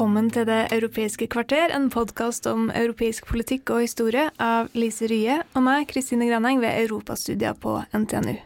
Velkommen 0.00 0.30
til 0.32 0.46
Det 0.48 0.70
europeiske 0.72 1.26
kvarter, 1.28 1.68
en 1.76 1.90
podkast 1.92 2.46
om 2.48 2.70
europeisk 2.72 3.26
politikk 3.28 3.68
og 3.68 3.82
historie 3.84 4.30
av 4.40 4.70
Lise 4.72 5.04
Rye 5.10 5.34
og 5.52 5.60
meg, 5.60 5.82
Kristine 5.90 6.24
Graneng, 6.24 6.56
ved 6.62 6.86
Europastudier 6.86 7.52
på 7.52 7.74
NTNU. 7.92 8.38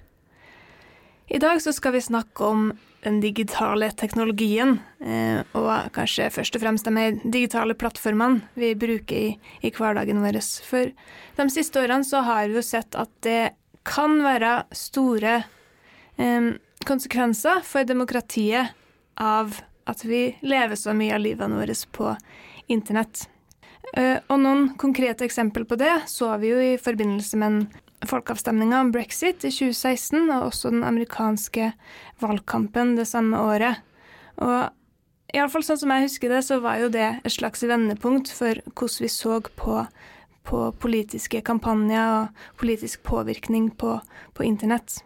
I 1.30 1.39
dag 1.39 1.61
så 1.63 1.71
skal 1.71 1.95
vi 1.95 2.01
snakke 2.03 2.43
om 2.43 2.73
den 3.05 3.21
digitale 3.23 3.93
teknologien, 3.95 4.80
eh, 4.99 5.47
og 5.55 5.93
kanskje 5.95 6.27
først 6.35 6.59
og 6.59 6.65
fremst 6.65 6.91
de 6.91 7.05
digitale 7.23 7.77
plattformene 7.79 8.43
vi 8.59 8.73
bruker 8.75 9.15
i, 9.15 9.29
i 9.63 9.71
hverdagen 9.71 10.25
vår. 10.27 10.41
For 10.66 10.91
de 11.39 11.47
siste 11.55 11.79
årene 11.79 12.02
så 12.02 12.25
har 12.27 12.49
vi 12.49 12.59
jo 12.59 12.65
sett 12.66 12.99
at 12.99 13.13
det 13.23 13.52
kan 13.87 14.18
være 14.27 14.65
store 14.74 15.45
eh, 16.18 16.51
konsekvenser 16.83 17.63
for 17.63 17.87
demokratiet 17.87 18.74
av 19.15 19.55
at 19.90 20.04
vi 20.04 20.27
lever 20.43 20.79
så 20.79 20.95
mye 20.96 21.15
av 21.16 21.23
livene 21.24 21.60
våre 21.60 21.77
på 21.93 22.15
internett. 22.73 23.27
Eh, 23.93 24.18
og 24.32 24.40
noen 24.40 24.68
konkrete 24.80 25.27
eksempler 25.27 25.66
på 25.68 25.79
det 25.79 25.93
så 26.10 26.32
vi 26.40 26.52
jo 26.52 26.60
i 26.60 26.77
forbindelse 26.80 27.40
med 27.40 27.51
en 27.51 27.66
folkeavstemninga 28.09 28.80
om 28.80 28.93
brexit 28.93 29.45
i 29.45 29.52
2016, 29.52 30.29
og 30.29 30.49
også 30.51 30.73
den 30.74 30.85
amerikanske 30.85 31.71
valgkampen 32.21 32.96
det 32.99 33.07
samme 33.09 33.38
året. 33.40 33.80
Og 34.43 34.73
iallfall 35.35 35.65
sånn 35.66 35.80
som 35.85 35.95
jeg 35.95 36.09
husker 36.09 36.35
det, 36.35 36.43
så 36.46 36.60
var 36.65 36.82
jo 36.82 36.90
det 36.93 37.07
et 37.23 37.37
slags 37.37 37.65
vendepunkt 37.66 38.32
for 38.35 38.60
hvordan 38.74 39.07
vi 39.07 39.12
så 39.12 39.40
på, 39.62 39.80
på 40.49 40.60
politiske 40.82 41.40
kampanjer 41.46 42.21
og 42.21 42.46
politisk 42.60 43.02
påvirkning 43.07 43.71
på, 43.80 43.99
på 44.35 44.46
internett. 44.46 45.01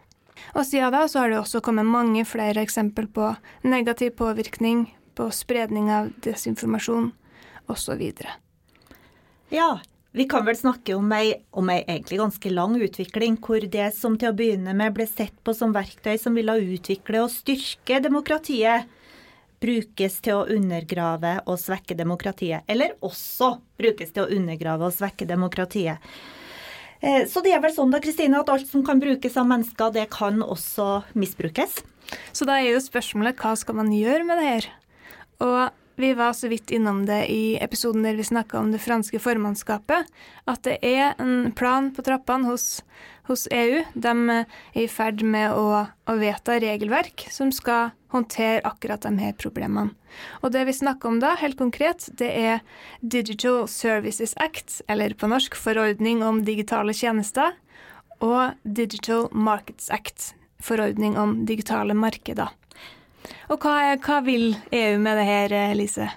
Og 0.55 0.65
siden 0.67 0.93
da 0.95 1.05
så 1.09 1.23
har 1.23 1.33
det 1.33 1.39
også 1.41 1.61
kommet 1.65 1.87
mange 1.87 2.25
flere 2.27 2.63
eksempel 2.63 3.07
på 3.11 3.33
negativ 3.67 4.15
påvirkning, 4.19 4.87
på 5.15 5.29
spredning 5.35 5.89
av 5.91 6.11
desinformasjon 6.23 7.11
osv. 7.69 8.03
Ja, 9.49 9.71
vi 10.11 10.25
kan 10.25 10.45
vel 10.45 10.57
snakke 10.57 10.95
om 10.97 11.11
ei, 11.13 11.33
om 11.51 11.69
ei 11.69 11.83
egentlig 11.83 12.17
ganske 12.21 12.49
lang 12.49 12.77
utvikling, 12.81 13.35
hvor 13.43 13.61
det 13.61 13.91
som 13.97 14.15
til 14.17 14.31
å 14.31 14.37
begynne 14.37 14.73
med 14.77 14.95
ble 14.95 15.05
sett 15.09 15.35
på 15.45 15.53
som 15.53 15.75
verktøy 15.75 16.15
som 16.17 16.37
ville 16.37 16.55
utvikle 16.73 17.21
og 17.25 17.33
styrke 17.33 17.99
demokratiet, 18.01 18.89
brukes 19.59 20.17
til 20.23 20.39
å 20.39 20.47
undergrave 20.55 21.35
og 21.45 21.59
svekke 21.59 21.97
demokratiet. 21.99 22.63
Eller 22.67 22.95
også 23.05 23.57
brukes 23.77 24.13
til 24.15 24.23
å 24.23 24.31
undergrave 24.33 24.87
og 24.87 24.95
svekke 24.95 25.27
demokratiet. 25.29 25.99
Eh, 27.01 27.23
så 27.31 27.43
det 27.43 27.53
er 27.55 27.63
vel 27.63 27.73
sånn 27.75 27.93
da, 27.93 28.01
Kristine, 28.03 28.41
at 28.41 28.51
alt 28.51 28.67
som 28.67 28.83
kan 28.85 28.99
brukes 29.01 29.37
av 29.39 29.47
mennesker, 29.49 29.93
det 29.95 30.09
kan 30.13 30.43
også 30.43 31.01
misbrukes? 31.15 31.79
Så 32.33 32.47
da 32.49 32.57
er 32.59 32.73
jo 32.73 32.83
spørsmålet 32.83 33.39
hva 33.39 33.53
skal 33.59 33.77
man 33.79 33.93
gjøre 33.93 34.25
med 34.27 34.41
det 34.41 34.47
her? 34.49 34.69
Og 35.45 35.59
vi 35.99 36.13
var 36.13 36.33
så 36.33 36.47
vidt 36.47 36.71
innom 36.71 37.01
det 37.05 37.25
i 37.27 37.57
episoden 37.59 38.05
der 38.05 38.15
vi 38.15 38.23
snakka 38.23 38.59
om 38.59 38.71
det 38.71 38.79
franske 38.79 39.19
formannskapet, 39.19 40.07
at 40.47 40.61
det 40.63 40.77
er 40.85 41.19
en 41.19 41.51
plan 41.51 41.89
på 41.91 42.05
trappene 42.07 42.47
hos, 42.47 42.81
hos 43.27 43.43
EU. 43.51 43.81
De 43.93 44.13
er 44.31 44.45
i 44.79 44.85
ferd 44.87 45.25
med 45.27 45.51
å, 45.51 45.83
å, 45.91 46.15
vedta 46.21 46.55
regelverk 46.63 47.27
som 47.35 47.51
skal 47.51 47.91
håndtere 48.15 48.63
akkurat 48.63 49.03
de 49.03 49.11
her 49.19 49.35
problemene. 49.35 49.91
Og 50.39 50.55
det 50.55 50.63
vi 50.69 50.77
snakker 50.79 51.11
om 51.11 51.19
da, 51.19 51.33
helt 51.41 51.59
konkret, 51.59 52.07
det 52.15 52.31
er 52.31 52.63
Digital 53.01 53.67
Services 53.67 54.37
Act, 54.39 54.79
eller 54.87 55.13
på 55.19 55.27
norsk 55.27 55.59
forordning 55.59 56.23
om 56.23 56.45
digitale 56.47 56.95
tjenester, 56.95 57.59
og 58.23 58.55
Digital 58.63 59.27
Markets 59.35 59.91
Act, 59.91 60.31
forordning 60.63 61.19
om 61.19 61.41
digitale 61.47 61.91
markeder. 61.95 62.55
Og 63.49 63.59
hva, 63.59 63.95
hva 63.99 64.23
vil 64.25 64.51
EU 64.71 64.97
med 65.01 65.17
det 65.19 65.29
her, 65.29 65.59
Lise? 65.77 66.09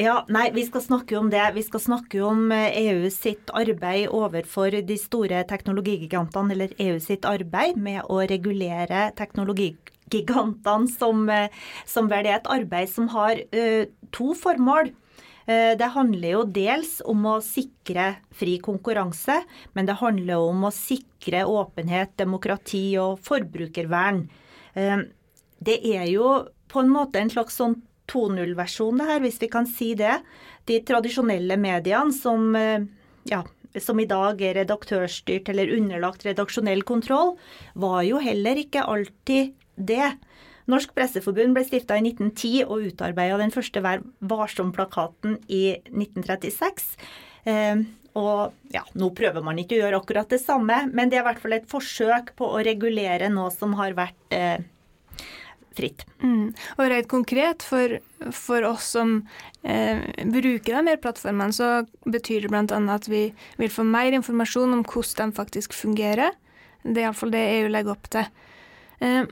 Ja, 0.00 0.22
nei, 0.32 0.48
Vi 0.54 0.62
skal 0.64 0.80
snakke 0.80 1.16
om 1.18 1.28
det. 1.28 1.42
Vi 1.52 1.62
skal 1.66 1.80
snakke 1.80 2.22
om 2.24 2.52
EU 2.54 3.02
eh, 3.04 3.10
sitt 3.12 3.50
arbeid 3.52 4.08
overfor 4.08 4.72
de 4.86 4.96
store 4.96 5.42
teknologigigantene, 5.44 6.54
eller 6.54 6.72
EU 6.80 6.96
sitt 7.04 7.26
arbeid 7.28 7.76
med 7.76 8.06
å 8.08 8.22
regulere 8.30 9.10
teknologigigantene, 9.18 10.88
som, 10.88 11.28
eh, 11.28 11.52
som 11.84 12.08
vel 12.08 12.30
er 12.30 12.38
et 12.38 12.48
arbeid 12.48 12.88
som 12.88 13.10
har 13.12 13.44
uh, 13.52 13.84
to 14.10 14.32
formål. 14.32 14.94
Det 15.50 15.86
handler 15.96 16.28
jo 16.30 16.40
dels 16.46 17.00
om 17.10 17.24
å 17.26 17.40
sikre 17.42 18.20
fri 18.38 18.60
konkurranse, 18.62 19.40
men 19.74 19.88
det 19.88 19.96
handler 19.98 20.44
om 20.44 20.68
å 20.68 20.70
sikre 20.70 21.40
åpenhet, 21.48 22.12
demokrati 22.20 22.84
og 23.02 23.18
forbrukervern. 23.26 24.28
Det 25.60 25.78
er 25.92 26.08
jo 26.10 26.32
på 26.70 26.82
en 26.82 26.92
måte 26.92 27.20
en 27.20 27.32
slags 27.32 27.58
sånn 27.60 27.76
2.0-versjon, 28.10 28.98
det 28.98 29.06
her, 29.06 29.22
hvis 29.22 29.38
vi 29.42 29.48
kan 29.52 29.68
si 29.70 29.92
det. 29.98 30.18
De 30.68 30.80
tradisjonelle 30.86 31.56
mediene 31.60 32.14
som, 32.14 32.54
eh, 32.56 32.86
ja, 33.30 33.44
som 33.78 34.00
i 34.00 34.08
dag 34.10 34.40
er 34.42 34.56
redaktørstyrt 34.62 35.48
eller 35.52 35.70
underlagt 35.76 36.26
redaksjonell 36.26 36.82
kontroll, 36.82 37.36
var 37.74 38.02
jo 38.02 38.18
heller 38.18 38.58
ikke 38.58 38.82
alltid 38.82 39.54
det. 39.76 40.16
Norsk 40.70 40.92
Presseforbund 40.94 41.54
ble 41.54 41.64
stifta 41.66 41.96
i 41.98 42.02
1910 42.04 42.64
og 42.66 42.90
utarbeida 42.90 43.38
den 43.40 43.54
første 43.54 43.82
Vær 43.82 44.02
varsom-plakaten 44.20 45.38
i 45.48 45.78
1936. 45.90 46.96
Eh, 47.46 47.86
og 48.18 48.74
ja, 48.74 48.82
nå 48.98 49.10
prøver 49.14 49.42
man 49.42 49.58
ikke 49.58 49.76
å 49.76 49.82
gjøre 49.84 50.00
akkurat 50.02 50.30
det 50.30 50.40
samme, 50.42 50.82
men 50.90 51.10
det 51.10 51.20
er 51.20 51.24
i 51.24 51.28
hvert 51.28 51.42
fall 51.42 51.54
et 51.54 51.70
forsøk 51.70 52.34
på 52.38 52.48
å 52.50 52.62
regulere 52.66 53.30
noe 53.30 53.52
som 53.54 53.76
har 53.78 53.94
vært 53.98 54.34
eh, 54.34 54.58
fritt. 55.76 56.04
Mm. 56.22 56.52
Og 56.78 56.90
rett 56.90 57.08
konkret 57.10 57.64
for, 57.66 57.98
for 58.34 58.66
oss 58.68 58.92
som 58.96 59.20
eh, 59.62 60.02
bruker 60.26 60.76
de 60.76 60.92
her 60.92 61.00
plattformene, 61.02 61.54
så 61.54 61.70
betyr 62.06 62.46
det 62.46 62.52
bl.a. 62.52 62.80
at 62.94 63.08
vi 63.10 63.28
vil 63.60 63.72
få 63.72 63.86
mer 63.86 64.16
informasjon 64.16 64.78
om 64.78 64.84
hvordan 64.86 65.32
de 65.34 65.40
faktisk 65.40 65.76
fungerer. 65.76 66.36
Det 66.82 67.02
er 67.02 67.10
iallfall 67.10 67.34
det 67.34 67.44
EU 67.58 67.70
legger 67.72 67.94
opp 67.94 68.10
til. 68.12 68.28
Eh, 69.04 69.22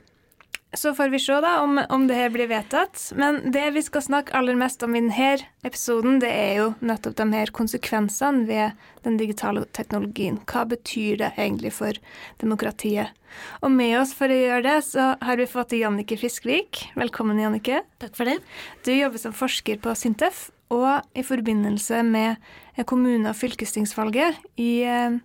så 0.73 0.91
får 0.93 1.09
vi 1.09 1.19
se 1.19 1.33
da 1.41 1.55
om, 1.63 1.79
om 1.89 2.05
det 2.07 2.17
her 2.17 2.29
blir 2.29 2.49
vedtatt. 2.49 3.01
Men 3.17 3.41
det 3.53 3.63
vi 3.73 3.81
skal 3.81 4.03
snakke 4.05 4.35
aller 4.37 4.57
mest 4.59 4.83
om 4.85 4.93
i 4.95 5.01
denne 5.01 5.31
episoden, 5.65 6.19
det 6.21 6.29
er 6.29 6.51
jo 6.59 6.67
nettopp 6.85 7.15
de 7.17 7.25
her 7.33 7.51
konsekvensene 7.55 8.45
ved 8.45 8.83
den 9.05 9.17
digitale 9.17 9.65
teknologien. 9.73 10.37
Hva 10.49 10.67
betyr 10.69 11.17
det 11.23 11.31
egentlig 11.37 11.73
for 11.73 11.97
demokratiet? 12.43 13.15
Og 13.63 13.73
med 13.73 13.95
oss 13.99 14.13
for 14.17 14.29
å 14.29 14.37
gjøre 14.37 14.65
det, 14.65 14.77
så 14.89 15.13
har 15.21 15.41
vi 15.41 15.49
fått 15.49 15.73
Jannike 15.77 16.17
Fiskvik. 16.21 16.83
Velkommen, 16.97 17.41
Jannike. 17.41 17.81
Takk 18.01 18.13
for 18.17 18.29
det. 18.29 18.37
Du 18.85 18.93
jobber 18.93 19.21
som 19.21 19.35
forsker 19.35 19.81
på 19.81 19.93
Sintef, 19.97 20.49
og 20.69 21.01
i 21.17 21.25
forbindelse 21.25 22.03
med 22.05 22.37
kommune- 22.85 23.31
og 23.31 23.37
fylkestingsvalget 23.37 24.37
i, 24.61 24.83
eh, 24.85 25.17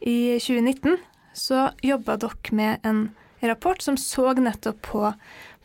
i 0.00 0.38
2019 0.38 0.98
så 1.32 1.70
jobba 1.82 2.18
dere 2.20 2.52
med 2.52 2.84
en 2.84 3.14
rapport 3.50 3.82
som 3.82 3.96
så 3.98 4.32
nettopp 4.38 4.80
på, 4.86 5.12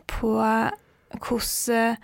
på 0.09 0.33
hvordan 1.15 1.75
eh, 1.75 1.97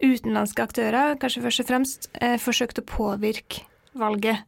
utenlandske 0.00 0.64
aktører, 0.64 1.18
kanskje 1.20 1.44
først 1.44 1.62
og 1.62 1.68
fremst, 1.68 2.08
eh, 2.20 2.38
forsøkte 2.40 2.82
å 2.82 2.88
påvirke 2.88 3.66
valget. 3.98 4.44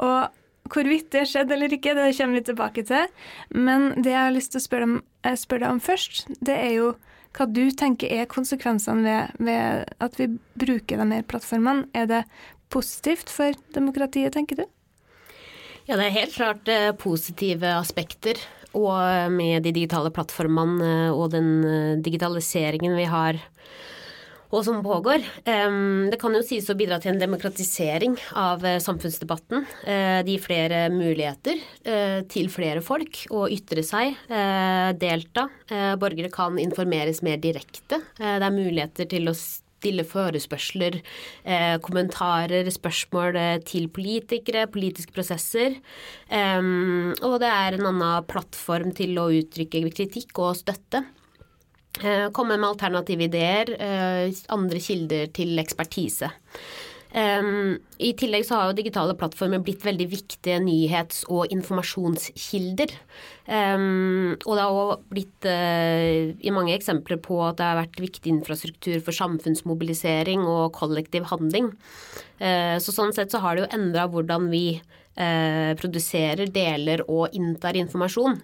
Og 0.00 0.30
hvorvidt 0.72 1.10
det 1.12 1.26
skjedde 1.28 1.54
eller 1.56 1.72
ikke, 1.76 1.94
det 1.94 2.14
kommer 2.16 2.38
vi 2.38 2.44
tilbake 2.48 2.84
til. 2.88 3.10
Men 3.50 3.92
det 4.00 4.14
jeg 4.14 4.22
har 4.22 4.34
lyst 4.34 4.54
til 4.54 4.62
å 4.62 4.66
spørre, 4.68 4.88
om, 4.88 5.02
eh, 5.22 5.36
spørre 5.36 5.66
deg 5.66 5.70
om 5.70 5.80
først, 5.80 6.26
det 6.40 6.56
er 6.56 6.72
jo 6.78 6.94
hva 7.34 7.46
du 7.50 7.70
tenker 7.70 8.12
er 8.14 8.26
konsekvensene 8.30 9.02
ved, 9.02 9.30
ved 9.38 9.84
at 10.00 10.16
vi 10.16 10.38
bruker 10.56 10.96
de 10.96 11.14
her 11.16 11.22
plattformene. 11.22 11.88
Er 11.92 12.06
det 12.06 12.24
positivt 12.70 13.28
for 13.28 13.52
demokratiet, 13.74 14.32
tenker 14.32 14.56
du? 14.56 14.66
Ja, 15.88 15.96
det 15.96 16.06
er 16.06 16.20
helt 16.22 16.32
klart 16.32 16.98
positive 16.98 17.74
aspekter 17.76 18.38
og 18.74 19.32
med 19.32 19.64
de 19.64 19.72
digitale 19.74 20.12
plattformene 20.14 21.10
og 21.14 21.30
den 21.34 21.50
eh, 21.64 21.96
digitaliseringen 22.04 22.96
vi 22.98 23.08
har 23.10 23.40
og 24.54 24.62
som 24.62 24.82
pågår. 24.84 25.24
Det 25.44 26.18
kan 26.20 26.36
jo 26.36 26.42
sies 26.46 26.68
å 26.70 26.76
bidra 26.78 27.00
til 27.02 27.14
en 27.14 27.20
demokratisering 27.22 28.14
av 28.38 28.64
eh, 28.66 28.78
samfunnsdebatten. 28.82 29.66
Eh, 29.82 30.20
det 30.24 30.36
gir 30.36 30.44
flere 30.44 30.80
muligheter 30.94 31.58
eh, 31.82 32.20
til 32.30 32.50
flere 32.52 32.84
folk 32.84 33.24
å 33.34 33.46
ytre 33.50 33.82
seg, 33.86 34.14
delta. 35.00 35.48
Borgere 36.00 36.30
kan 36.32 36.58
informeres 36.60 37.22
mer 37.26 37.40
direkte. 37.42 38.00
Det 38.18 38.34
er 38.36 38.54
muligheter 38.54 39.08
til 39.10 39.30
å 39.30 39.34
stille 39.84 40.06
forespørsler, 40.08 41.00
kommentarer, 41.84 42.70
spørsmål 42.72 43.36
til 43.68 43.90
politikere, 43.92 44.66
politiske 44.72 45.12
prosesser. 45.12 45.76
Og 46.32 47.36
det 47.42 47.50
er 47.50 47.76
en 47.76 47.90
annen 47.92 48.24
plattform 48.30 48.94
til 48.96 49.20
å 49.20 49.28
uttrykke 49.36 49.84
kritikk 49.92 50.40
og 50.40 50.56
støtte. 50.62 51.04
Uh, 52.02 52.26
komme 52.34 52.56
med 52.58 52.66
alternative 52.66 53.28
ideer, 53.28 53.70
uh, 53.78 54.26
andre 54.50 54.80
kilder 54.82 55.28
til 55.34 55.54
ekspertise. 55.62 56.26
I 57.14 58.08
tillegg 58.18 58.42
så 58.42 58.56
har 58.58 58.70
jo 58.70 58.76
digitale 58.80 59.14
plattformer 59.14 59.60
blitt 59.62 59.84
veldig 59.86 60.06
viktige 60.10 60.56
nyhets- 60.64 61.22
og 61.30 61.52
informasjonskilder. 61.54 62.94
Og 63.46 64.50
det 64.50 64.64
har 64.64 64.78
òg 64.80 65.04
blitt 65.12 65.46
uh, 65.46 66.34
i 66.34 66.54
mange 66.54 66.74
eksempler 66.74 67.20
på 67.22 67.38
at 67.46 67.60
det 67.60 67.68
har 67.68 67.78
vært 67.84 68.02
viktig 68.02 68.32
infrastruktur 68.32 68.98
for 68.98 69.14
samfunnsmobilisering 69.14 70.42
og 70.42 70.74
kollektiv 70.74 71.28
handling. 71.30 71.70
Så 72.34 72.90
sånn 72.90 73.14
sett 73.14 73.30
så 73.30 73.38
har 73.44 73.54
det 73.54 73.62
jo 73.62 73.72
endra 73.78 74.08
hvordan 74.10 74.50
vi 74.50 74.66
produserer, 75.14 76.50
deler 76.50 77.04
og 77.06 77.36
inntar 77.38 77.78
informasjon. 77.78 78.40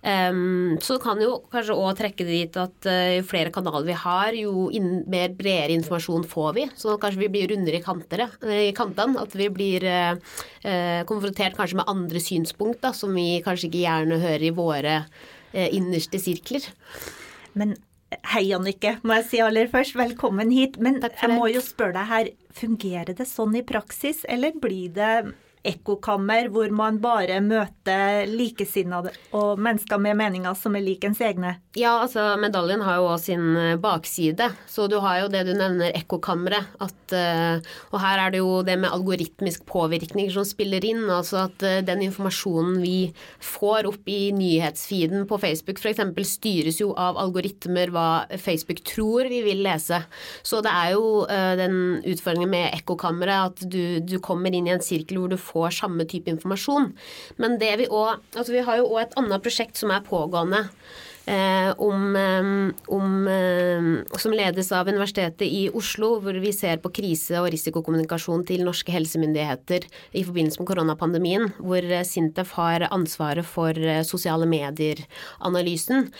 Um, 0.00 0.78
så 0.80 0.96
kan 0.96 1.20
jo 1.20 1.42
kanskje 1.52 1.74
òg 1.76 1.98
trekke 1.98 2.24
det 2.24 2.36
dit 2.38 2.54
at 2.56 2.86
uh, 2.88 3.10
jo 3.18 3.24
flere 3.28 3.52
kanaler 3.52 3.84
vi 3.84 3.96
har, 4.00 4.36
jo 4.38 4.70
inn, 4.72 5.02
mer 5.12 5.34
bredere 5.36 5.76
informasjon 5.76 6.24
får 6.30 6.54
vi. 6.56 6.64
Så 6.80 6.96
kanskje 7.02 7.26
vi 7.26 7.28
blir 7.34 7.52
rundere 7.52 7.80
i, 7.80 7.84
kantere, 7.84 8.30
i 8.48 8.72
kantene. 8.76 9.20
At 9.20 9.36
vi 9.36 9.50
blir 9.52 9.84
uh, 9.84 10.16
uh, 10.64 11.02
konfrontert 11.10 11.58
kanskje 11.58 11.82
med 11.82 11.92
andre 11.92 12.22
synspunkt 12.24 12.80
da, 12.86 12.94
som 12.96 13.12
vi 13.16 13.42
kanskje 13.44 13.68
ikke 13.68 13.84
gjerne 13.84 14.22
hører 14.24 14.48
i 14.48 14.56
våre 14.56 14.96
innerste 15.50 16.20
sirkler. 16.22 16.62
Men 17.58 17.74
Hei, 18.26 18.48
Annike, 18.54 18.96
må 19.06 19.14
jeg 19.20 19.26
si 19.28 19.38
aller 19.42 19.68
først. 19.70 19.94
Velkommen 19.98 20.50
hit. 20.50 20.80
Men 20.82 20.96
jeg 21.02 21.30
må 21.30 21.46
jo 21.50 21.60
spørre 21.62 21.94
deg 21.94 22.08
her, 22.10 22.30
fungerer 22.58 23.14
det 23.14 23.26
sånn 23.30 23.54
i 23.58 23.62
praksis, 23.66 24.24
eller 24.26 24.56
blir 24.58 24.90
det 24.96 25.12
ekkokammer 25.66 26.48
hvor 26.52 26.70
man 26.72 26.98
bare 27.02 27.40
møter 27.44 28.28
likesinnede 28.30 29.12
og 29.36 29.60
mennesker 29.60 30.00
med 30.00 30.16
meninger 30.16 30.56
som 30.56 30.76
er 30.76 30.84
lik 30.84 31.04
ens 31.04 31.20
egne? 31.24 31.56
Ja, 31.78 32.00
altså 32.02 32.34
medaljen 32.40 32.82
har 32.82 32.98
jo 32.98 33.10
òg 33.12 33.20
sin 33.22 33.44
eh, 33.58 33.76
bakside. 33.80 34.48
Så 34.66 34.88
du 34.90 34.96
har 35.04 35.20
jo 35.20 35.28
det 35.32 35.44
du 35.46 35.52
nevner 35.54 35.92
ekkokammeret. 35.94 36.72
Eh, 37.14 37.60
og 37.92 37.98
her 38.02 38.24
er 38.24 38.32
det 38.32 38.40
jo 38.40 38.60
det 38.66 38.78
med 38.80 38.90
algoritmisk 38.90 39.66
påvirkning 39.68 40.32
som 40.32 40.46
spiller 40.48 40.84
inn. 40.86 41.04
Altså 41.12 41.44
at 41.44 41.62
eh, 41.66 41.82
den 41.86 42.02
informasjonen 42.08 42.80
vi 42.82 43.12
får 43.44 43.90
opp 43.90 44.08
i 44.10 44.32
nyhetsfeeden 44.34 45.28
på 45.30 45.38
Facebook 45.42 45.78
f.eks. 45.82 46.02
styres 46.30 46.80
jo 46.80 46.94
av 46.98 47.20
algoritmer 47.20 47.92
hva 47.92 48.08
Facebook 48.40 48.82
tror 48.88 49.28
vi 49.30 49.42
vil 49.44 49.62
lese. 49.66 50.00
Så 50.42 50.62
det 50.64 50.72
er 50.72 50.96
jo 50.96 51.26
den 51.28 52.00
utfordringen 52.08 52.50
med 52.50 52.74
ekkokammeret 52.80 53.50
at 53.50 53.64
du, 53.70 54.00
du 54.00 54.16
kommer 54.24 54.54
inn 54.54 54.66
i 54.66 54.74
en 54.74 54.82
sirkel 54.84 55.20
hvor 55.20 55.30
du 55.30 55.38
får 55.38 55.49
får 55.50 55.76
samme 55.82 56.06
type 56.08 56.30
informasjon. 56.32 56.92
Men 57.42 57.58
det 57.62 57.74
vi 57.82 57.90
òg 57.90 58.18
Altså 58.36 58.54
vi 58.54 58.64
har 58.66 58.80
jo 58.80 58.88
òg 58.90 59.02
et 59.04 59.16
annet 59.20 59.42
prosjekt 59.44 59.80
som 59.80 59.92
er 59.94 60.04
pågående. 60.06 60.68
Eh, 61.30 61.74
om, 61.78 62.16
eh, 62.16 62.74
om, 62.86 63.28
eh, 63.28 64.18
som 64.18 64.32
ledes 64.32 64.72
av 64.72 64.88
Universitetet 64.88 65.46
i 65.46 65.68
Oslo, 65.74 66.16
hvor 66.20 66.34
vi 66.40 66.50
ser 66.52 66.80
på 66.82 66.90
krise- 66.90 67.38
og 67.38 67.52
risikokommunikasjon 67.52 68.42
til 68.46 68.64
norske 68.66 68.90
helsemyndigheter 68.90 69.86
i 70.12 70.24
forbindelse 70.26 70.58
med 70.58 70.66
koronapandemien, 70.66 71.52
hvor 71.62 71.86
Sintef 72.04 72.50
har 72.58 72.88
ansvaret 72.90 73.46
for 73.46 73.72
sosiale 74.02 74.48
medier-analysen. 74.50 76.10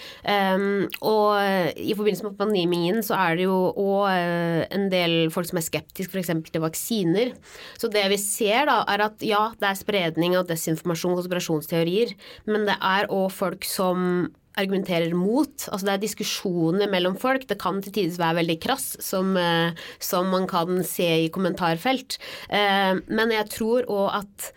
Og 1.02 1.30
i 1.74 1.94
forbindelse 1.96 2.28
med 2.28 2.38
pandemien 2.38 3.02
så 3.02 3.18
er 3.18 3.36
det 3.36 3.48
jo 3.48 3.58
òg 3.74 4.70
en 4.70 4.88
del 4.90 5.30
folk 5.30 5.48
som 5.48 5.58
er 5.58 5.66
skeptiske 5.66 6.12
f.eks. 6.12 6.50
til 6.52 6.62
vaksiner. 6.62 7.32
Så 7.78 7.90
det 7.90 8.06
vi 8.12 8.16
ser 8.16 8.66
da, 8.70 8.84
er 8.86 9.06
at 9.08 9.22
ja, 9.26 9.50
det 9.58 9.72
er 9.72 9.80
spredning 9.80 10.36
av 10.36 10.46
desinformasjon 10.46 11.16
og 11.16 11.22
konspirasjonsteorier, 11.24 12.14
men 12.46 12.68
det 12.68 12.78
er 12.78 13.10
òg 13.10 13.30
folk 13.34 13.64
som 13.64 14.30
argumenterer 14.60 15.14
mot. 15.16 15.54
Altså 15.68 15.86
det 15.86 15.94
er 15.94 16.02
diskusjoner 16.04 16.90
mellom 16.92 17.16
folk. 17.20 17.46
Det 17.48 17.58
kan 17.60 17.80
til 17.84 17.94
tider 17.96 18.20
være 18.20 18.40
veldig 18.42 18.58
krass, 18.62 18.92
som, 19.04 19.36
eh, 19.36 19.72
som 19.98 20.30
man 20.32 20.46
kan 20.50 20.84
se 20.86 21.08
i 21.26 21.32
kommentarfelt. 21.32 22.18
Eh, 22.48 23.00
men 23.08 23.34
jeg 23.36 23.50
tror 23.52 23.88
òg 23.88 24.20
at 24.22 24.52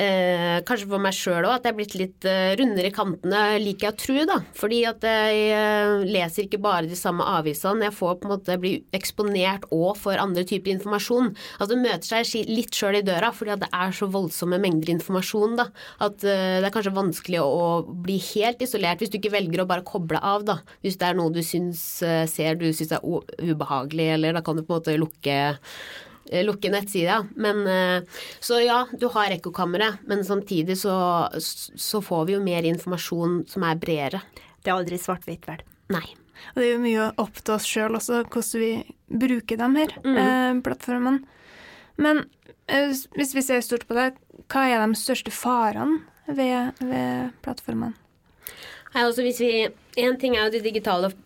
eh, 0.00 0.58
kanskje 0.66 0.88
for 0.90 1.02
meg 1.02 1.14
sjøl 1.16 1.46
òg, 1.46 1.56
at 1.56 1.66
jeg 1.66 1.72
er 1.72 1.78
blitt 1.78 1.96
litt 1.98 2.26
eh, 2.28 2.54
rundere 2.58 2.90
i 2.90 2.94
kantene, 2.94 3.42
liker 3.62 3.88
jeg 3.88 3.94
å 3.94 3.98
tro, 4.02 4.16
da. 4.30 4.38
Fordi 4.56 4.80
at 4.88 5.06
jeg 5.06 5.42
eh, 5.56 6.04
leser 6.06 6.46
ikke 6.46 6.60
bare 6.62 6.90
de 6.90 6.98
samme 6.98 7.26
avisene, 7.36 7.88
jeg 7.88 7.96
får 7.96 8.18
på 8.20 8.28
en 8.28 8.34
måte 8.34 8.58
bli 8.62 8.74
eksponert 8.96 9.66
òg 9.74 9.98
for 10.00 10.22
andre 10.22 10.46
typer 10.48 10.74
informasjon. 10.74 11.32
Altså 11.58 11.70
du 11.72 11.82
møter 11.82 12.22
seg 12.22 12.50
litt 12.50 12.76
sjøl 12.76 13.00
i 13.00 13.04
døra, 13.06 13.32
fordi 13.34 13.56
at 13.56 13.64
det 13.64 13.70
er 13.74 13.94
så 13.96 14.08
voldsomme 14.12 14.60
mengder 14.62 14.94
informasjon, 14.96 15.58
da. 15.60 15.68
At 16.04 16.24
eh, 16.24 16.58
det 16.60 16.70
er 16.70 16.74
kanskje 16.74 16.96
vanskelig 16.96 17.44
å 17.44 17.66
bli 18.06 18.18
helt 18.32 18.64
isolert 18.64 19.02
hvis 19.02 19.12
du 19.12 19.20
ikke 19.20 19.34
velger 19.34 19.64
å 19.64 19.70
bare 19.70 19.86
koble 19.86 20.20
av, 20.22 20.46
da. 20.48 20.60
Hvis 20.84 21.00
det 21.00 21.10
er 21.10 21.18
noe 21.18 21.34
du 21.34 21.42
syns 21.46 21.84
eh, 22.06 22.24
ser 22.30 22.60
du 22.60 22.68
syns 22.72 22.94
er 22.96 23.04
ubehagelig, 23.04 24.10
eller 24.16 24.36
da 24.36 24.44
kan 24.44 24.58
du 24.58 24.64
på 24.64 24.72
en 24.74 24.80
måte 24.80 24.98
lukke 25.00 25.38
lukke 26.46 26.70
nettsida. 26.70 27.20
Men, 27.36 27.66
eh, 27.66 28.20
så 28.40 28.60
ja, 28.60 28.86
du 28.92 29.08
har 29.14 29.34
ekkokammeret, 29.34 30.02
men 30.06 30.24
samtidig 30.24 30.78
så, 30.78 30.96
så, 31.38 32.02
får 32.02 32.26
vi 32.26 32.36
jo 32.36 32.42
mer 32.44 32.66
informasjon 32.68 33.44
som 33.48 33.66
er 33.66 33.80
bredere. 33.80 34.22
Det 34.62 34.72
er 34.72 34.76
aldri 34.76 34.98
svart-hvitt, 35.00 35.46
vel? 35.48 35.62
Nei. 35.94 36.06
Og 36.52 36.60
det 36.60 36.66
er 36.66 36.74
jo 36.74 36.84
mye 36.84 37.10
opp 37.22 37.38
til 37.40 37.54
oss 37.54 37.66
sjøl 37.68 37.96
også, 37.96 38.24
hvordan 38.28 38.62
vi 38.62 38.72
bruker 39.26 39.60
dem 39.60 39.78
her 39.80 39.94
mm. 40.04 40.16
eh, 40.20 40.54
plattformene. 40.66 41.22
Men 42.02 42.24
eh, 42.68 42.92
hvis 43.16 43.34
vi 43.36 43.44
ser 43.44 43.64
stort 43.64 43.86
på 43.88 43.96
det, 43.96 44.10
hva 44.52 44.66
er 44.68 44.82
de 44.84 44.98
største 44.98 45.32
farene 45.32 46.02
ved, 46.26 46.76
ved 46.82 47.32
plattformene? 47.46 47.96
Nei, 48.92 49.04
altså 49.04 49.24
hvis 49.24 49.40
vi, 49.42 49.66
En 50.00 50.14
ting 50.20 50.36
er 50.36 50.46
jo 50.46 50.54
de 50.54 50.60
digitale 50.64 51.08
Eh, 51.08 51.25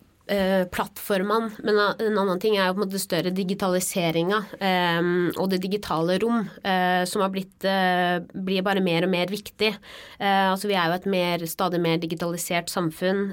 plattformene, 0.71 1.51
men 1.65 1.79
en 1.81 2.19
annen 2.21 2.39
ting 2.39 2.55
er 2.55 2.69
jo 2.69 2.75
på 2.75 2.81
en 2.81 2.85
måte 2.85 3.01
større 3.01 3.33
digitaliseringa 3.35 4.39
eh, 4.63 5.09
og 5.35 5.49
det 5.51 5.61
digitale 5.65 6.17
rom, 6.23 6.45
eh, 6.63 7.03
som 7.09 7.23
har 7.23 7.31
blitt 7.33 7.65
eh, 7.67 8.19
blir 8.33 8.65
bare 8.65 8.83
mer 8.83 9.07
og 9.07 9.13
mer 9.13 9.31
viktig. 9.31 9.73
Eh, 10.19 10.45
altså 10.51 10.69
vi 10.71 10.77
er 10.77 10.89
jo 10.89 10.99
et 10.99 11.09
mer, 11.11 11.47
stadig 11.49 11.81
mer 11.83 11.99
digitalisert 12.01 12.71
samfunn. 12.71 13.31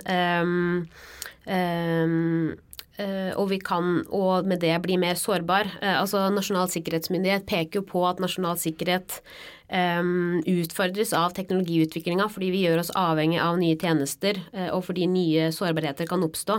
og 3.39 3.47
vi 3.49 3.59
kan 3.63 4.03
og 4.11 4.47
med 4.49 4.61
det 4.61 4.75
bli 4.83 4.97
mer 4.99 5.15
sårbar. 5.15 5.71
altså 5.81 6.27
Nasjonal 6.35 6.69
sikkerhetsmyndighet 6.69 7.47
peker 7.47 7.81
jo 7.81 7.85
på 7.87 8.03
at 8.09 8.21
nasjonal 8.21 8.59
sikkerhet 8.59 9.21
utfordres 9.69 11.13
av 11.17 11.35
teknologiutviklinga 11.37 12.27
fordi 12.33 12.51
vi 12.51 12.65
gjør 12.65 12.83
oss 12.83 12.93
avhengig 12.97 13.39
av 13.45 13.61
nye 13.61 13.77
tjenester, 13.79 14.41
og 14.73 14.83
fordi 14.89 15.07
nye 15.07 15.53
sårbarheter 15.55 16.09
kan 16.11 16.25
oppstå. 16.27 16.59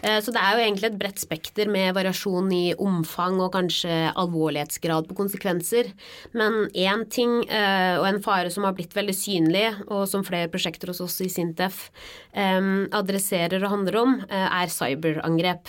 så 0.00 0.32
det 0.32 0.40
er 0.40 0.56
jo 0.56 0.62
egentlig 0.64 0.88
et 0.88 0.98
bredt 1.00 1.20
spekter 1.20 1.68
med 1.68 1.92
variasjon 1.96 2.48
i 2.56 2.72
omfang 2.80 3.36
og 3.42 3.52
kanskje 3.52 4.12
alvorlighetsgrad 4.18 5.08
på 5.10 5.16
konsekvenser. 5.18 5.90
Men 6.32 6.70
én 6.72 7.04
ting, 7.12 7.42
eh, 7.48 7.98
og 7.98 8.06
en 8.08 8.22
fare 8.24 8.50
som 8.50 8.64
har 8.64 8.76
blitt 8.76 8.96
veldig 8.96 9.16
synlig, 9.16 9.66
og 9.88 10.06
som 10.08 10.24
flere 10.24 10.48
prosjekter 10.48 10.88
hos 10.88 11.02
oss 11.04 11.20
i 11.20 11.28
Sintef 11.28 11.90
eh, 12.32 12.60
adresserer 12.96 13.60
og 13.64 13.74
handler 13.74 14.00
om, 14.00 14.16
er 14.30 14.72
cyberangrep. 14.72 15.68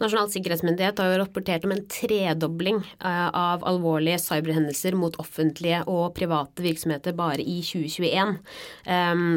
Nasjonal 0.00 0.30
sikkerhetsmyndighet 0.32 0.98
har 0.98 1.10
jo 1.12 1.18
rapportert 1.20 1.66
om 1.66 1.74
en 1.74 1.82
tredobling 1.90 2.78
av 3.04 3.64
alvorlige 3.68 4.18
cyberhendelser 4.22 4.96
mot 4.96 5.16
offentlige 5.20 5.82
og 5.90 6.14
private 6.16 6.64
virksomheter 6.64 7.12
bare 7.16 7.44
i 7.44 7.58
2021. 7.66 8.38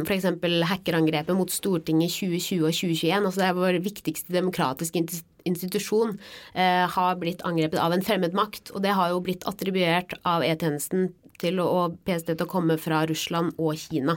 F.eks. 0.07 0.29
hackerangrepet 0.71 1.35
mot 1.35 1.51
Stortinget 1.51 2.15
2020 2.15 2.63
og 2.63 2.71
2021. 2.71 3.27
altså 3.27 3.42
det 3.43 3.51
er 3.51 3.59
vår 3.59 3.79
viktigste 3.83 4.33
demokratiske 4.33 5.03
institusjon, 5.43 6.15
eh, 6.55 6.87
har 6.87 7.19
blitt 7.19 7.43
angrepet 7.43 7.81
av 7.81 7.93
en 7.93 8.05
fremmed 8.05 8.33
makt. 8.33 8.71
Og 8.71 8.83
det 8.85 8.95
har 8.95 9.11
jo 9.11 9.19
blitt 9.23 9.43
attribuert 9.49 10.15
av 10.23 10.45
E-tjenesten 10.47 11.11
til 11.43 11.59
å, 11.59 11.67
og 11.67 11.97
PST 12.07 12.31
til 12.31 12.45
å 12.45 12.49
komme 12.49 12.77
fra 12.79 13.01
Russland 13.09 13.57
og 13.59 13.75
Kina 13.81 14.15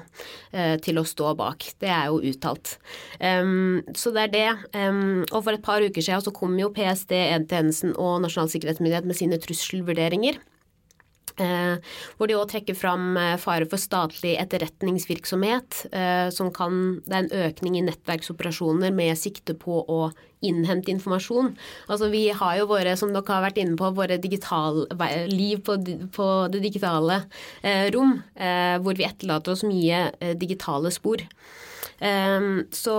eh, 0.52 0.76
til 0.82 1.00
å 1.00 1.06
stå 1.06 1.34
bak. 1.38 1.66
Det 1.82 1.90
er 1.90 2.10
jo 2.12 2.20
uttalt. 2.30 2.76
Um, 3.18 3.82
så 3.98 4.12
det 4.14 4.28
er 4.28 4.34
det. 4.34 4.50
Um, 4.76 5.24
og 5.32 5.40
for 5.40 5.56
et 5.56 5.64
par 5.66 5.82
uker 5.82 6.04
siden 6.04 6.22
så 6.22 6.34
kom 6.36 6.54
jo 6.60 6.70
PST, 6.76 7.16
E-tjenesten 7.16 7.96
og 7.96 8.20
Nasjonal 8.22 8.52
sikkerhetsmyndighet 8.52 9.08
med 9.08 9.18
sine 9.18 9.40
trusselvurderinger. 9.42 10.38
Eh, 11.36 11.96
hvor 12.16 12.30
de 12.30 12.38
òg 12.38 12.46
trekker 12.48 12.76
fram 12.78 13.18
fare 13.42 13.68
for 13.68 13.80
statlig 13.80 14.36
etterretningsvirksomhet, 14.40 15.82
som 16.32 16.48
kan 16.54 17.02
Det 17.04 17.12
er 17.12 17.24
en 17.24 17.50
økning 17.50 17.76
i 17.76 17.84
nettverksoperasjoner 17.84 18.94
med 18.94 19.18
sikte 19.20 19.54
på 19.54 19.82
å 19.84 20.10
innhente 20.44 20.92
informasjon. 20.92 21.54
Altså 21.88 22.10
Vi 22.12 22.28
har 22.30 22.58
jo 22.60 22.68
våre, 22.70 22.96
som 22.98 23.12
dere 23.14 23.32
har 23.32 23.44
vært 23.46 23.60
inne 23.62 23.76
på, 23.78 23.90
våre 23.96 24.18
digital, 24.20 24.84
liv 25.30 25.62
på, 25.64 25.78
på 26.12 26.28
det 26.52 26.62
digitale 26.64 27.22
eh, 27.62 27.88
rom, 27.94 28.18
eh, 28.34 28.76
hvor 28.82 28.98
vi 28.98 29.08
etterlater 29.08 29.54
oss 29.54 29.64
mye 29.66 30.10
eh, 30.20 30.36
digitale 30.36 30.92
spor. 30.94 31.24
så, 31.96 32.94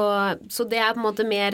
så 0.50 0.64
det 0.66 0.80
er 0.82 0.96
på 0.96 0.98
en 0.98 1.04
måte 1.06 1.26
mer 1.28 1.54